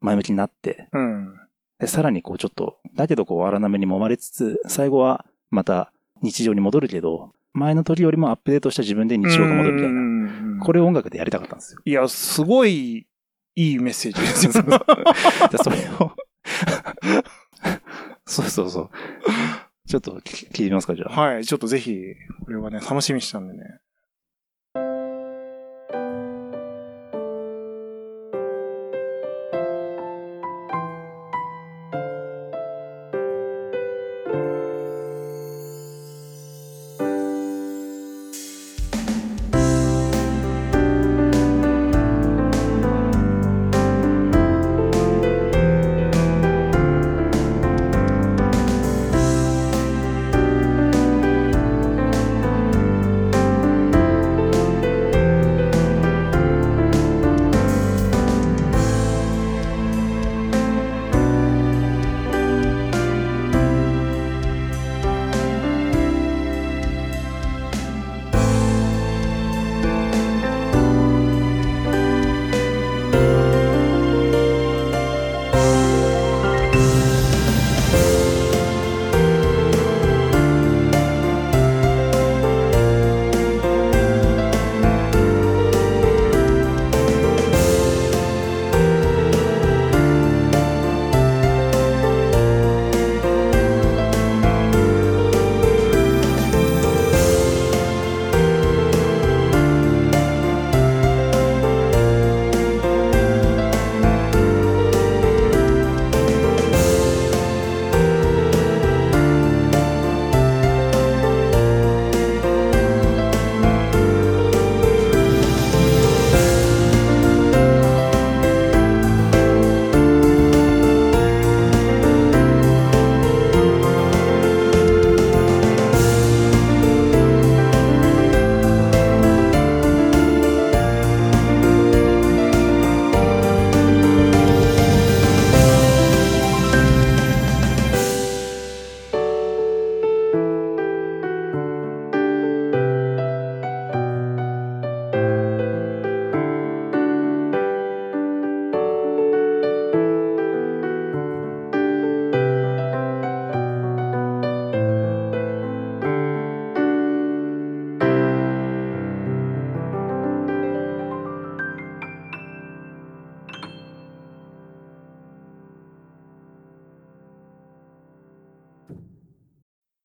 [0.00, 1.34] 前向きになって、うん。
[1.78, 5.92] で、さらにこうちょっと、だけどこう荒波に揉まれつつ、最後はまた
[6.22, 10.00] 日常に戻るけど、前の時よりもアップデートした自分で日常が戻るみたいな。
[10.00, 11.80] なこれを音楽でやりたかったんですよ。
[11.84, 13.06] いや、すごい
[13.56, 14.52] いいメッセージ ですよ。
[15.50, 16.12] でそれを
[18.26, 18.90] そうそうそう。
[19.86, 21.20] ちょっと聞聞いてみますか、じゃあ。
[21.20, 22.14] はい、ちょっとぜひ、
[22.44, 23.80] これはね、楽しみにしたんでね。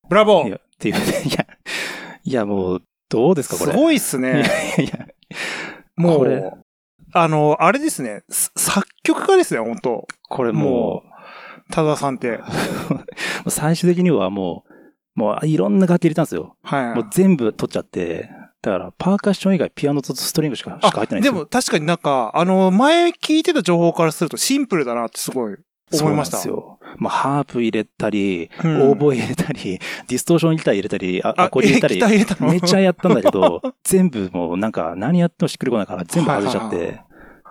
[0.10, 1.46] ブラボーいや、っていう、いや、
[2.24, 3.72] いやもう、どうですか、これ。
[3.72, 4.44] すごいっすいね。
[4.78, 5.08] やいや、
[5.96, 6.64] もう、
[7.14, 12.40] あの、あれですね、す作曲家ですね、本当これももう、田沢さんって。
[13.46, 14.64] う、 最終的にはも
[15.16, 16.56] う、もういろんな楽器入れたんですよ。
[16.64, 16.96] はい。
[16.96, 18.30] もう全部取っちゃって、
[18.62, 21.34] だからパーカッション以外ピアノとストリングしかしか入ってないんでよ。
[21.34, 25.58] ですも確かになんか、あの、前聞いてた情報からするとシンプルだなってすごい
[25.94, 26.38] 思いました。
[26.38, 26.79] そうなんですよ。
[27.00, 37.02] まあ、ハープ入れたり、うんオーボエ入れたり、ディストーションギター入れたり、ああアコギ入れたりめっちゃやったんだけど、全部もうなんか何やってもしっくりこないから全部外しちゃって、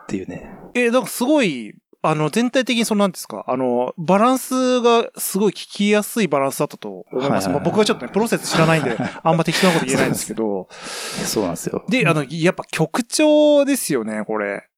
[0.05, 0.51] っていうね。
[0.75, 7.49] え、なんかすごい、あの、全体的にそのなんですか、あの、バランスがすごい聞きやすいバランスだったと思います。
[7.49, 10.69] まあ僕はちょっとね、プロセス知らないんで、 あんま適当なこと言えないんですけど。
[10.71, 11.85] そうなんですよ。
[11.89, 14.69] で、あの、やっぱ曲調ですよね、これ。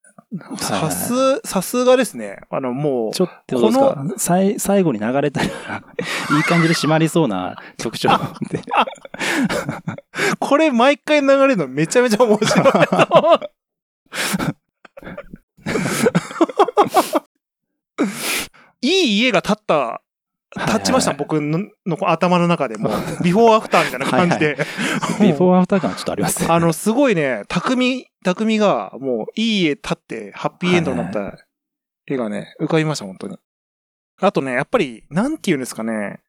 [0.59, 2.39] さす、さすがですね。
[2.51, 4.05] あの、もう、ちょっとどうですか？
[4.17, 5.47] 最最後に流れたら、
[6.37, 8.09] いい感じで締まりそうな曲調
[8.51, 8.63] で。
[10.39, 12.67] これ毎回流れるのめちゃめちゃ面白い。
[18.83, 20.01] いい家が建った、
[20.57, 22.91] 立ちました、はい僕のの頭の中でも。
[23.23, 24.57] ビフォーアフターみたいな感じで。
[25.21, 26.49] ビフォーアフター感ちょっとありますね。
[26.51, 31.39] あの、すごいね、匠、匠が、もう、いい家建って、ハッピーエンドになった
[32.07, 33.39] 絵がね、浮かびました、本当に。
[34.21, 36.21] あとね、やっぱり、なんて言うんですかね、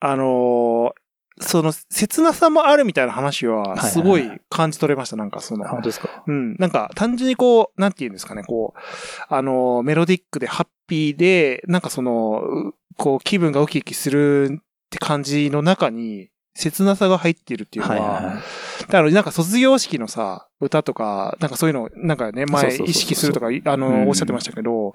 [0.00, 0.90] あのー
[1.38, 6.24] その、切なさもあるみたいな話は、はいすごい感じ取れました、なんかその、本当ですか？
[6.26, 8.80] うん、なんか、単純にこう、なんて言うんですかね、こう、
[9.28, 18.42] あのーメロディックでハッピーで、なんかその、うこう、気分がウキウキするって感じの中に、切なさが入っているっていうのは、はいはいはい。
[18.82, 24.94] だからなんか卒業式のさ、歌とか、なんかそういうの、なんかね、前意識するとか、あうんの、おっしゃってましたけど、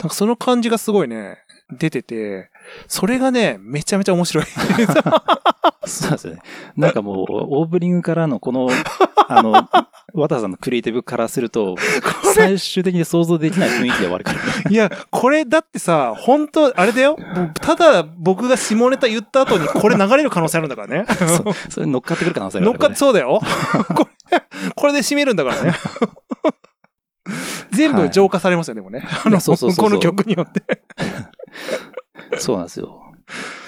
[0.00, 1.38] なんかその感じがすごいね、
[1.70, 2.50] 出てて、
[2.88, 4.44] それがね、めちゃめちゃ面白い。
[5.86, 6.40] そうですよね。
[6.76, 8.68] なんかもう、オープニングからのこの、
[9.28, 9.68] あの、
[10.14, 11.76] 渡さんのクリエイティブからすると、
[12.34, 14.44] 最終的に想像できない雰囲気で終わるからね。
[14.70, 17.16] いや、これだってさ、本当あれだよ。
[17.54, 21.06] ただ僕が下ネタ言った後にこれ流れる可能性あるんだからね。
[21.08, 22.96] そうそれ乗っかってくる可能性があ乗っかって。
[22.96, 23.40] そうだよ。
[23.94, 24.42] これ、
[24.74, 25.74] これで締めるんだからね。
[27.70, 29.04] 全部浄化されますよ、でもね。
[29.24, 30.82] あの、そうそうそうそうこの曲によって。
[32.38, 33.05] そうなんですよ。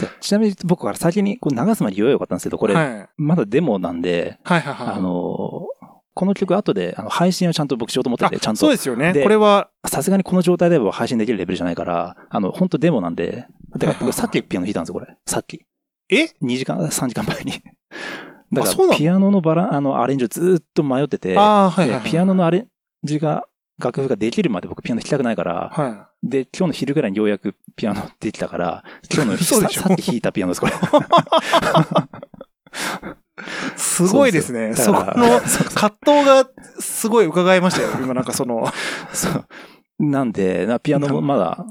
[0.00, 3.08] でちなみに僕から先にこう流すまで言えばよかったんですけど、これ、はい。
[3.16, 4.96] まだデモなんで、はいはいはい。
[4.96, 5.66] あの、
[6.14, 8.76] この曲後であの配信をちゃんと僕しようと思ってて、あちゃんとそうで。
[8.76, 9.12] すよね。
[9.12, 13.46] でこれは、さすがにこの状態では配信できるレベルじゃないから、あの、本当デモなんで、
[13.76, 15.16] だから僕さっきピアノ弾いたんですよ、これ。
[15.26, 15.64] さっき。
[16.10, 17.52] え？2時間、3時間前に。
[18.52, 22.04] だから、ピアノのバラ、あの、アレンジをずーっと迷ってて、ああ、はいはいはい。
[22.04, 22.68] でピアノのアレン
[23.04, 23.44] ジが、
[23.78, 30.72] 楽譜ができるまで僕ピアノ弾きたくないから、はで、今日の昼ぐらいにようやくピアノ できたから、今日の ささっき弾いたピアノです、これ。
[30.72, 30.74] い。
[33.76, 34.74] すごいですね。
[34.74, 36.50] そこの葛藤が
[36.80, 37.90] すごい伺えましたよ。
[38.02, 38.66] 今なんかその、
[39.12, 39.46] そう。
[40.00, 41.64] なんで、なピアノもまだ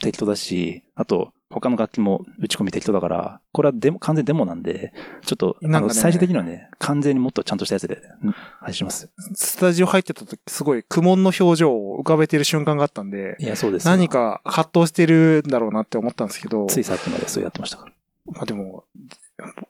[0.00, 4.92] 適当だし、あと、他の楽器も打ち込み適当だから、これはデモ、完全デモなんで、
[5.24, 9.10] ちょっと、ね最終的にはね、完全にもっとちゃんとしたやつで、うん配信します。
[9.34, 13.90] スタジオ入ってた時、すごい苦悶の表情を浮かべてる瞬間があったんで、いや、そうですよ。
[13.92, 17.92] 何か葛藤してるんだろうなって思ったんですけど、ついさっきまでそうやってましたから。
[18.32, 18.84] まあでも、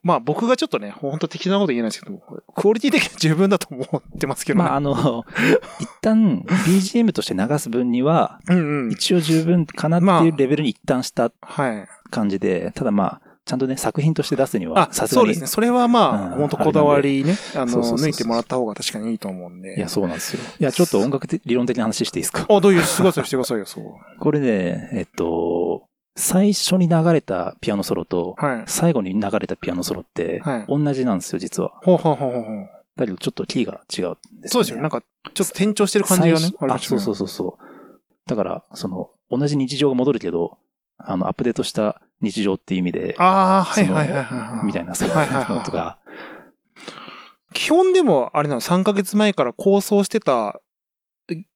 [0.03, 2.19] まあ僕がちょっとね、本当適当なこと言えないですけど、
[2.55, 4.65] クオリティ的には十分だと思ってますけどね。
[4.65, 5.25] まあ、あの、
[5.81, 8.41] 一旦 BGM として流す分には。
[8.93, 11.89] 一応十分かなってまあいうレベルに一旦したはい。
[12.11, 15.25] 感じで、ただまあ、ちゃんとね、作品として出すにはあ、、さすがに。
[15.25, 15.47] そうですね。
[15.47, 19.77] それはまあ、うん本当こだわりね、あの、そうそうそうそう抜いてもらった方が確かにいいと思うんで。
[19.77, 20.41] いや、そうなんですよ。
[20.61, 22.47] いや、ちょっと音楽的理論的な話していいですか？
[22.49, 23.85] あ、どういう、してください、してくださいよ、そう。
[24.19, 25.66] これね、えっと、
[26.17, 28.65] 最初に流れたピアノソロと、はい。
[28.67, 31.73] 最後に流れたピアノソロってはい、同じなんですよ、実は。
[31.83, 32.69] ほうほうほうほう。
[32.97, 34.81] だけど、ちょっとキーが違うんです、そうですよ。
[34.81, 36.47] なんか、ちょっと転調してる感じがね。
[36.69, 37.65] あ、そうそうそうそう。
[38.29, 40.57] だから、その、同じ日常が戻るけど、
[40.97, 44.67] あの、アップデートした日常っていう意味で、ああ、はいはいはいはいはい。
[44.67, 45.99] みたいな、そういうのとか、
[47.53, 50.61] 基本でも、あれなの、3ヶ月前から構想してた、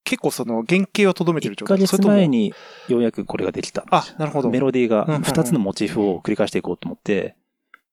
[0.04, 2.52] 結構その原型を留めてる1ヶ月状態それとも前に
[2.88, 3.84] ようやくこれができた。
[3.90, 4.50] あ、なるほど。
[4.50, 7.36] メロディーがうんうんうん2つのモチーフを繰り返していこうと思って、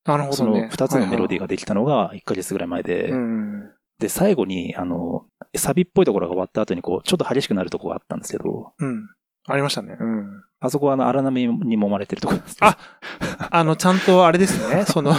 [0.05, 0.69] なるほそのどね。
[0.71, 1.43] 2つのメロディーが。
[1.43, 3.69] ができたのが1ヶ月ぐらい前で、うん。
[3.99, 5.25] で、最後に、あの、
[5.55, 9.09] サビっぽいところが終わった後に、こう、ちょっと激しくなるところがあったんですけど、うん。
[9.47, 9.97] ありましたね。
[9.99, 10.43] うん。
[10.59, 12.77] あそこはあの、荒波に揉まれてるところですあ
[13.51, 14.85] あの、ちゃんとあれですね。
[14.89, 15.13] その、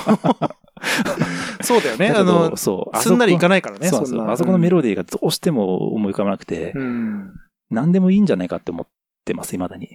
[1.63, 2.11] そうだよね。
[2.11, 3.89] あのど、、そう、すんなりいかないからね。
[3.89, 4.23] そうなんですよ。
[4.23, 7.33] んなあそこのメロディーがどうしても思い浮かばなくて、うん。
[7.71, 8.87] 何でもいいんじゃないかって思っ
[9.25, 9.89] てます、未だに。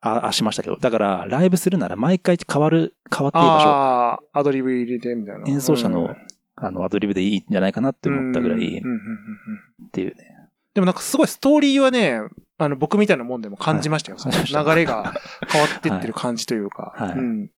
[0.00, 0.76] あ、あ、しましたけど。
[0.76, 5.44] だから、ライブするなら毎回変わる、変わっていい場所、ああ、アドリブ入れてみたいな。
[5.48, 6.14] 演奏者の、
[6.56, 10.33] あの、アドリブでいいんじゃないかなって思ったぐらいうんうんうんうんっていうね。
[10.74, 12.20] でもなんかすごいストーリーはね、
[12.58, 14.18] あの、僕みたいなもんでも感じましたよ。
[14.18, 15.14] はいその流れが
[15.48, 16.92] 変わってってる感じというか。
[16.96, 17.50] はいうん。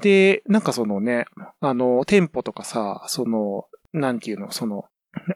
[0.00, 1.26] で、なんかそのね、
[1.60, 4.86] あの、テンポとかさ、その、なんていうの、その、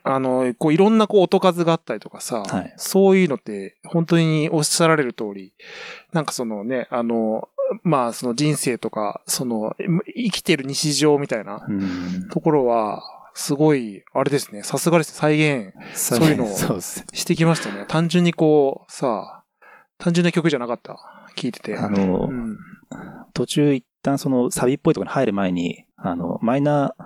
[0.03, 5.55] あの、こういろんなこう音数があったりとかさ、はいそういうのって本当におっしゃられる通り、
[6.13, 7.49] なんかそのね、あの、
[7.83, 9.77] まあその人生とか、その
[10.17, 12.29] 生きてる日常みたいなうん。
[12.31, 13.03] ところは、
[13.39, 16.81] すごい、あれですね、さすがですね、再現そういうのを。
[16.81, 17.85] してきましたね。
[17.87, 19.45] 単純にこう、さ、
[19.97, 20.99] 単純な曲じゃなかった。
[21.37, 21.79] 聞いてて。
[21.79, 22.59] あのう、ん。
[23.35, 27.05] 途中一旦そのサビっぽいところに入る前に、あの、マイナー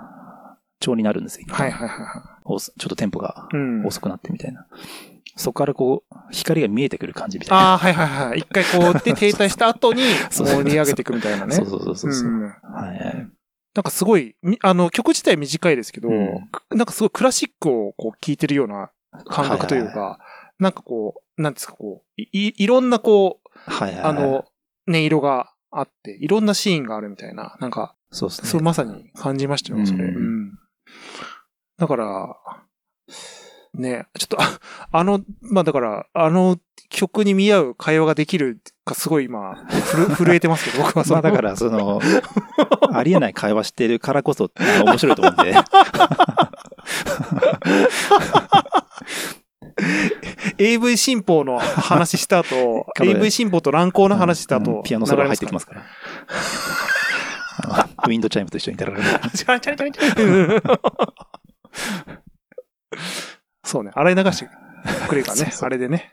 [0.80, 1.46] 調になるんですよ。
[1.50, 1.98] はいはいはい
[2.44, 3.46] ちょっとテンポが。
[3.86, 4.66] 遅くなってみたいな。
[5.36, 7.72] そこからこう、光が見えてくる感じみたいな。
[7.72, 8.38] ああ、はいはいはい。
[8.38, 11.54] 一回こう、で、 停滞した後に盛り上げていくみたいなね。
[11.54, 12.30] そうそうそうそうそう。
[12.30, 13.28] んはいはい。
[13.74, 18.90] なんかすごい、みあの、曲自体短いですけど、うんなんかすごいクラシックをこう聴いてるような
[19.26, 20.18] 感覚というか、
[20.58, 24.02] なんかこう、なんですかこう、い、いいろんなこう、はいはい。
[24.02, 24.44] あ、の、
[24.88, 28.48] 音色があって、いろんなシーンがあるみたいな、なんか、そうですね。
[28.48, 30.04] そうまさに感じましたよ、それ。
[30.04, 30.58] うんうん。
[31.78, 32.36] だから、
[33.74, 34.58] ね、ちょっと、あ
[34.90, 36.58] あの、まあだから、あの
[36.92, 39.56] 曲に見合う会話ができるか、すごい今、
[40.16, 41.22] 震えてますけど、僕はその。
[41.22, 42.00] まあだから、その、
[42.92, 44.50] ありえない会話してるからこそ、
[44.84, 45.54] 面白いと思うんで。
[50.58, 55.74] AV 新法の話した後、 彼 AV 新法と乱行の話した後、うんピアノソロ入ってきすますか？
[55.74, 55.82] ら。
[58.06, 59.30] ウィンドチャイムと一緒にダラララから。
[59.30, 60.80] チャラチャラチャラチャラ
[63.64, 64.48] そうね、洗い流して
[65.08, 66.12] くれるからね、そうそうあれでね。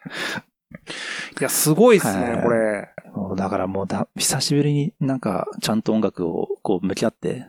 [1.40, 2.90] いや、すごいっすね、はいこれ。
[3.36, 7.48] だからもうだ、久しぶりになんか、ちゃんと音楽をこう向き合って、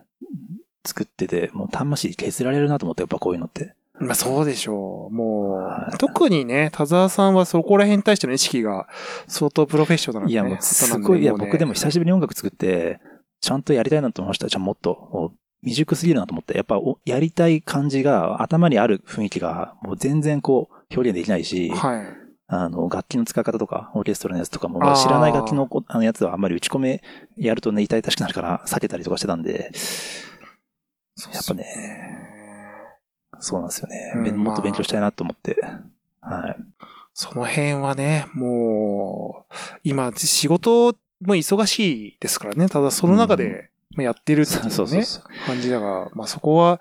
[0.87, 3.75] 作ってて、もう魂削られるなと思って、やっぱこういうのって。
[3.99, 5.15] まあそうでしょう。
[5.15, 8.89] もはいう、特にね、田沢さんはそこら辺に対しての意識が
[9.29, 13.01] 相当プロフェッショナルな、ね、いや、もうすごい、いや、僕でも久しぶりに音楽作って、
[13.43, 14.49] ちゃんとやりたいなと思いました。
[14.49, 22.20] じゃあもっと、もう未熟すぎるなと思って、やっぱおやりたい感じが、頭にある雰囲気が、もう全然こう、表現できないし、はい。
[22.53, 27.03] あの、楽器の使い方とか、オーケストラのやつとかも知らない楽器のこあのやつはあんまり打ち込め
[27.37, 29.71] やるとね、痛々しくなるから避けたりとかしてたんで、
[31.33, 31.65] やっぱね、
[33.39, 34.13] そうなんですよね。
[34.17, 35.61] うんべもっと勉強したいなと思って。
[36.21, 36.57] はい。
[37.15, 42.69] その辺はね、もう、今、仕事も忙しいですからね。
[42.69, 45.47] ただその中でまあやってるっていうね、そうそうそう。
[45.47, 46.81] 感じだが、まあそこは、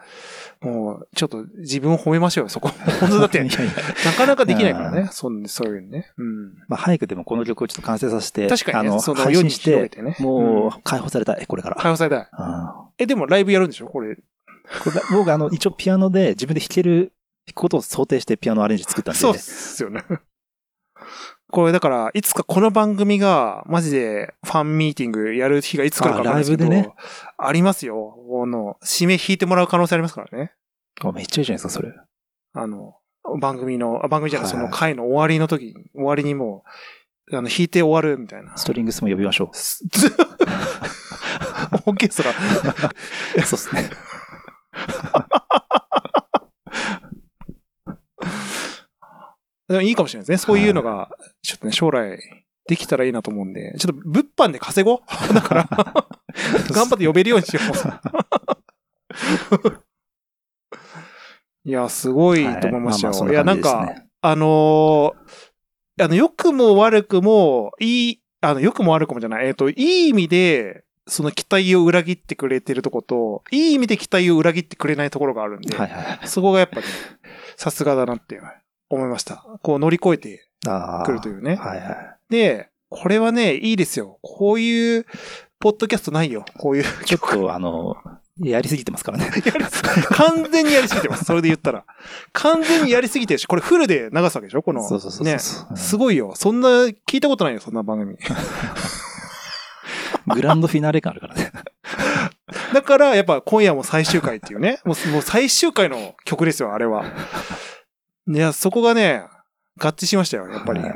[0.62, 2.70] もう、ちょっと自分を褒めましょうよ、そこ。
[3.02, 6.12] 本当だって、いなかなかできないからうね、そんそういうのね。
[6.18, 6.54] うん。
[6.68, 10.16] まあ、早くでもこの曲をちょっと完成させて、確かにね、あの、その配世に信して、ね。
[10.20, 11.76] もんう解放されたい、これから。
[11.78, 12.20] 解放されたい。
[12.20, 13.88] うんえ、でもライブやるんでしょ？
[13.88, 14.16] これ。
[14.16, 14.22] こ
[14.92, 17.14] れ僕あの、一応ピアノで自分で弾ける、
[17.48, 20.04] 弾くことを想定してピアノアレンジ作ったんで、そうっすよね。
[21.52, 26.96] これだから、いつかこの番組が、マジでファンミーティングやる日がいつ来るかわかんないですけど、あライブでね
[27.38, 28.16] ありますよ。
[28.30, 30.54] この、締め弾いてもらう可能性ありますからね。
[31.02, 31.92] あめっちゃいいじゃないですか、それ。
[32.54, 32.96] あの、
[33.40, 36.64] 番組の、あ番組じゃない、はいその回の終わりの時に、終わりにも
[37.32, 38.56] う、あの、弾いて終わるみたいな。
[38.56, 39.84] ストリングスも呼びましょす
[41.86, 42.32] オーケストラ。
[42.32, 42.34] う。
[43.46, 43.90] そうっすね。
[49.70, 50.46] でもいいかもしれないですね。
[50.46, 51.10] そういうのが、
[51.42, 52.20] ちょっとね、将来、
[52.68, 55.00] できたらいいなと思うんで、ちょっと物販で稼ごう？
[55.34, 55.70] だから、
[56.72, 57.62] 頑張って呼べるようにしよ
[59.66, 59.82] う。
[61.66, 63.14] いや、すごいと思いましたよ。
[63.14, 65.50] はいいや、なんか、あのー
[66.02, 76.28] あの、良くも悪くも、いい、あの、良くも悪くもじゃない、えっ、と、いい意味で、その期待を裏切ってくれてるとこと、いい意味で期待を裏切ってくれないところがあるんで、はいはい。
[76.28, 76.84] そこがやっぱね、
[77.58, 78.40] さすがだなって
[78.90, 79.46] 思いました。
[79.62, 80.46] こう乗り越えて。
[81.06, 81.56] くるというね。
[81.56, 81.98] はいはい。
[82.30, 84.18] で、これはね、いいですよ。
[84.22, 85.06] こういう、
[85.60, 86.44] ポッドキャストないよ。
[86.58, 87.96] こういう ちょっと、あの、
[88.42, 89.30] やりすぎてますからね。
[90.12, 91.26] 完全にやりすぎてます。
[91.26, 91.84] それで言ったら。
[92.34, 94.62] 完全にやりすぎてるし、これフルで流すわけでしょ？
[94.64, 94.88] この。
[94.88, 95.26] そうそうそう。
[95.26, 95.34] ね。
[95.34, 96.34] うんすごいよ。
[96.36, 98.18] そんな、聞いたことないよ、そんな番組。
[100.28, 101.52] グランドフィナーレ感あるからね。
[102.74, 104.80] だから、やっぱ今夜も最終回っていうね。
[104.86, 107.04] もう最終回の曲ですよ、あれは。
[108.30, 109.24] いや、そこがね、
[109.78, 110.80] 合致しましたよ、やっぱり。
[110.80, 110.94] はい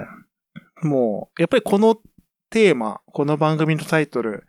[0.83, 1.97] もう、やっぱりこの
[2.49, 4.45] テーマ、この番組のタイトル、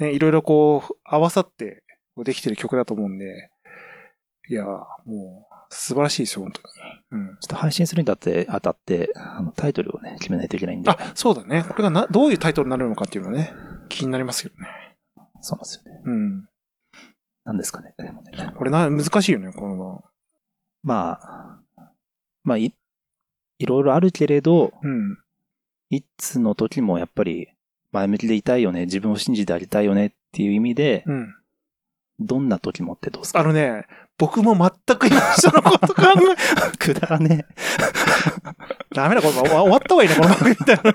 [0.00, 1.84] ね、いろいろこう、合わさって
[2.16, 3.50] できてる曲だと思うんで、
[4.48, 6.62] いや、もう、素晴らしいですよ、本当
[7.16, 7.22] に。
[7.22, 7.36] うん。
[7.40, 10.90] ちょっと配信するにあたって、当たって、あの、タイトルをね、決めないといけないんで。
[10.90, 11.64] あ、そうだね。
[11.68, 13.52] これがな、どういうタイトルになるのかっていうのね、
[13.90, 14.68] 気になりますけどね。
[15.40, 16.00] そうなんですよね。
[16.04, 16.48] うん。
[17.44, 17.94] 何ですかね。
[17.98, 20.04] でもねこれな、難しいよね、この、
[20.82, 21.60] まあ、
[22.48, 22.74] まあ、い、
[23.58, 25.18] いろいろあるけれど、うん。
[25.90, 27.48] いつの時もやっぱり
[27.92, 31.34] 前向きでいたいよね、自分を信じてありたいよねっていう意味で、うん。
[32.20, 33.40] どんな時もってどうですか？
[33.40, 33.86] あのね、
[34.18, 36.02] 僕も全く今人のこと考
[36.72, 37.46] え、 くだらね
[38.94, 40.94] ダメだ、これ終わった方がいいね、この番組みたいな。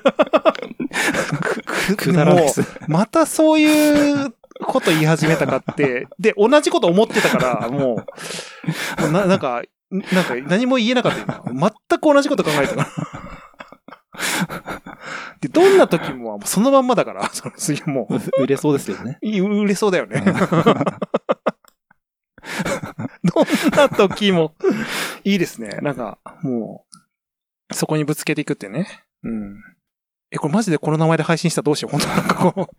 [1.91, 1.95] え。
[1.95, 2.62] くだらないです。
[2.62, 4.34] もうまたそういう
[4.66, 8.06] こと言い始めたかって、で、同じこと思ってたから、も
[8.99, 9.64] う、もうななんか、
[9.94, 11.70] なんか何も言えなかった今。
[11.89, 12.88] 全く同じこと考えたから。
[15.39, 18.08] で、どんな時もそのまんまだから、 その次も
[18.39, 19.20] 売れそうですよね。
[19.22, 20.24] 売れそうだよね。
[23.24, 24.56] どんな時も、
[25.24, 25.80] いいですね。
[25.82, 26.86] なんか、も
[27.70, 29.06] う、そこにぶつけていくってね。
[29.24, 29.56] うん。
[30.32, 31.91] え、これマジでこの名前で配信したらどうしよう。
[31.91, 32.76] 本当なんかこう。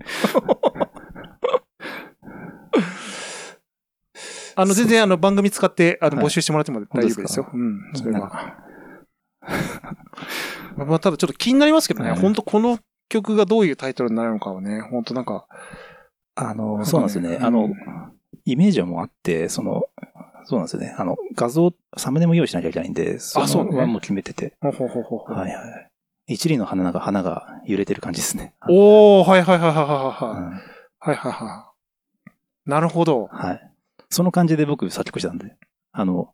[4.57, 7.49] あの、全然あの、番組使って、あの、はい募集してもらっても大丈夫ですよ。
[7.53, 7.81] うん。
[7.95, 8.57] それは。
[10.77, 12.11] まあ、ただちょっと気になりますけどね。
[12.11, 12.79] はい本当この
[13.09, 15.47] 曲がどういうタイトルになるのかはね、本当なんか、
[16.35, 17.37] あの、そうなんですよね。
[17.37, 17.69] うんあの、
[18.47, 19.85] イメージはもうあって、その、
[20.45, 20.95] そうなんですよね。
[20.99, 24.55] あの、画像、サムネも用意しなきゃいけないんで、そそうねのはもう決めてて。
[24.61, 25.37] ほうほうほうほうほう。
[25.37, 25.91] はいはい。
[26.27, 28.55] 一輪の花が、花が揺れてる感じですね。
[28.69, 30.39] おー、はいはいはいはいはいはい。
[30.39, 30.75] うん
[31.07, 31.73] はいはいは
[32.27, 32.31] い。
[32.65, 33.29] なるほど。
[33.31, 33.74] はい。
[34.15, 35.57] その感じで僕作曲したんで、
[35.91, 36.33] あの、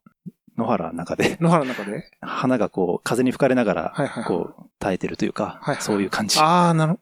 [0.58, 2.10] 野原の中で、野原の中で？
[2.20, 4.24] 花がこう、風に吹かれながら、はいはいはい。
[4.24, 6.38] こう、耐えてるというか、はいはいそういう感じ。
[6.38, 6.98] あー、なる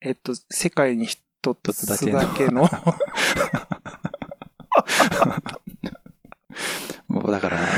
[0.00, 1.20] えっと、世界に一
[1.72, 2.68] つだけの。
[7.08, 7.70] もうだから、やっ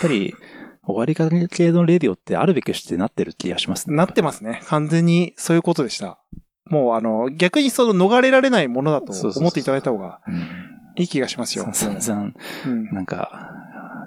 [0.00, 0.34] ぱり、
[0.82, 3.96] 終わりかけのレディオってあるべきしてなってる気がしますね。
[3.96, 4.62] なってますね。
[4.64, 6.18] 完全にそういうことでした。
[6.64, 11.68] もうあの、逆にその逃れられないものだとそうそうそう思っていただいた方がうんいい気がしますよ。
[11.72, 12.32] 散々、
[12.66, 12.84] うん。
[12.92, 13.52] なんか、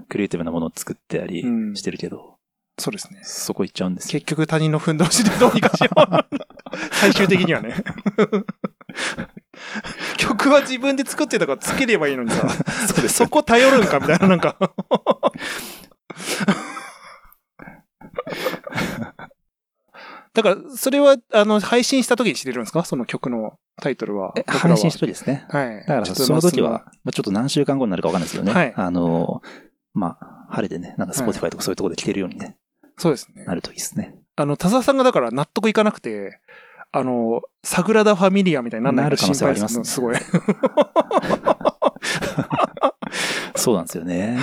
[0.10, 2.40] クリエイティブなものを作ってありうんしてるけど、
[2.80, 3.20] そうですね。
[3.24, 4.14] そこ行っちゃうんですよ。
[4.20, 6.00] 結局他人のふんどしでどうにかしよう。
[6.94, 7.76] 最終的にはね。
[10.18, 12.48] 曲は自分で作ってたからつければいいのにさ、
[12.88, 14.56] そそこ頼るんかみたいな、なんか。
[20.34, 22.84] だから、それは、あの、配信した時に知れるんですか？
[22.86, 24.34] その曲のタイトルは。
[24.48, 25.46] 配信した時ですね。
[25.50, 25.80] はい。
[25.80, 28.54] だからその時はちょっと何週間後になるかわかんないですけどね。
[28.54, 29.42] はいあの、
[29.94, 32.58] まあ、晴れてね、なんかはい Spotify とかそういうところで聴けるようにね、
[32.98, 33.44] そうですね。
[33.46, 34.16] なるといいですね。
[34.36, 36.40] あの、田沢さんがだから納得いかなくて、
[36.92, 40.16] あの、サグラダ・ファミリアみたいになんないかなる可能性はありますねすごい。
[43.56, 44.38] そうなんですよね。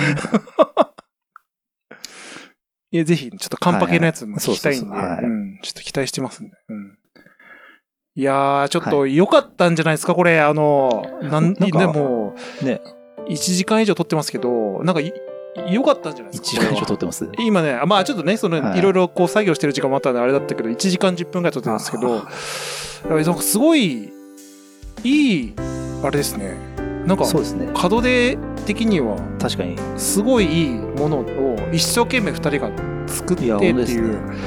[2.91, 6.55] いや、ぜひ、ちょっとカンパ系のやつも聞きたいんで、ちょっと期待してますんで。
[6.69, 6.97] うん。
[8.15, 10.39] いやー、ちょっと良かったんじゃないですか、これ。
[10.39, 12.81] あの、なん、でも、ね、
[13.29, 15.13] 1時間以上撮ってますけど、なんかい、
[15.69, 16.61] 良かったんじゃないです1か。
[16.61, 17.29] 時間以上こ撮ってます？
[17.39, 22.25] 今ね、あまあちょっとね、その、はいいろいろこう作業してる時間もあったんであれだったけど、1時間10分ぐらい撮ってたんですけど、
[23.41, 24.13] すごい、
[25.03, 25.53] いい、
[26.03, 26.76] あれですね。
[27.07, 27.67] なんか、そうですね。
[27.73, 29.77] 門出的には、確かに。
[29.95, 32.69] すごいいいものを一生懸命二人が
[33.07, 34.37] 作ってっていう、ね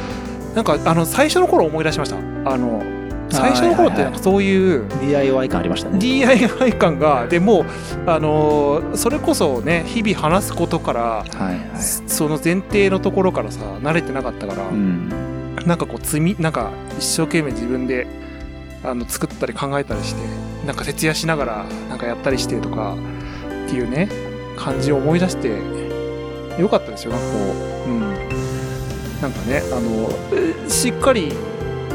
[0.55, 2.83] なんかあの最初の頃思い出しましたあの
[3.31, 5.99] 最初の頃ってなんかそういう DIY 感ありましたね。
[6.01, 7.65] DIY 感がでもう
[8.11, 11.59] あのーそれこそね日々話すことからはいはい。
[11.81, 15.09] その前提のところからさ慣れてなかったから、うん。
[15.65, 18.09] なんかこう積みなんか一生懸命自分で
[18.83, 20.21] あの作ったり考えたりして
[20.67, 22.97] なんか徹夜しながらなんかやったりしてとか
[23.67, 24.09] っていうね
[24.57, 25.59] 感じを思い出して
[26.59, 27.39] よかったですよなんかこ
[27.87, 28.01] ううん
[29.21, 30.09] なんかねあの
[30.67, 31.33] えしっかり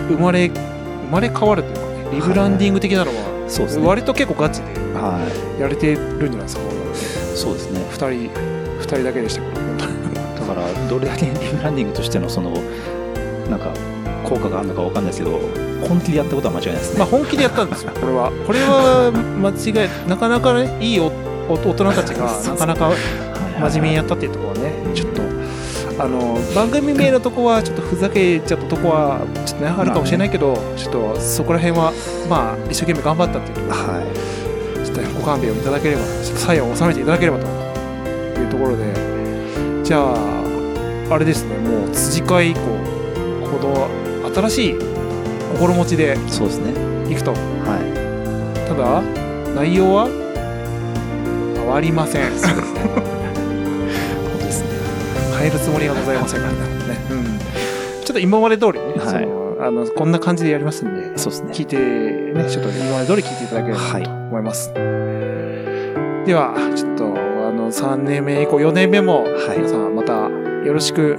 [0.07, 3.88] 生まれ生まれ変わるというかねリブランディング的なのはそうですね。
[3.88, 5.20] 割と結構ガチでは
[5.59, 7.38] やれてるんじゃないですかい。
[7.38, 7.80] そうですね。
[7.91, 9.66] 2人二人だけでしたけど
[10.47, 12.51] だから、どれだけリブランディングとしてのその、
[13.49, 13.74] なんか、
[14.28, 15.39] 効果があるのかわかんないですけど、
[15.88, 16.99] 本気でやったことは間違いないですね。
[16.99, 18.32] まあ本気でやったんですよ、こ れは。
[18.45, 19.49] これは間
[19.84, 21.11] 違い、なかなかね、いいお
[21.47, 22.91] お大人たちがなかなか
[23.59, 25.21] 真面目にやったっていうところはね、ちょっと、
[26.03, 31.93] あの、番組名のとこはちょっとふざけちゃったとこは、ちょっとね、あるかもしれないけど、ちょっとそこら辺は、
[32.30, 34.01] まあ、一生懸命頑張ったっていうところは
[34.84, 38.86] ちょっとねご勘弁をいただければ、ちょっと作用を収めていただければというところで、
[39.84, 40.15] じゃあ、
[41.11, 42.59] あれですね、もう辻会以降、
[43.45, 43.88] この
[44.36, 44.76] 新しい
[45.54, 46.30] 心持ちでい。
[46.30, 46.72] そうですね。
[47.10, 47.32] いくと。
[47.32, 47.80] は
[48.68, 49.02] ただ
[49.54, 50.08] 内容は
[51.56, 52.38] 変わりませんい。
[52.38, 52.82] そうですね。
[54.40, 54.70] ですね。
[55.40, 56.60] 変えるつもりがございませんからね、
[57.12, 57.40] うん、
[58.04, 61.52] ちょっと今まで通りね、はいあのこんな感じでやりますんでそうですね。
[61.54, 64.82] 聞いてねちょっと今まで通り聞いていただければはいと思います、で
[66.36, 70.30] はちょっとあの3年目以降4年目もはい皆さんまた
[70.66, 71.16] よろしく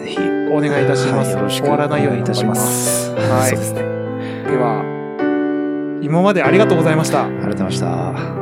[0.50, 3.14] お願いいたします、はい終わらないようにいいたしますす。
[3.14, 3.80] はいですね。
[3.80, 8.35] では今までありがとうございましたありがとうございました。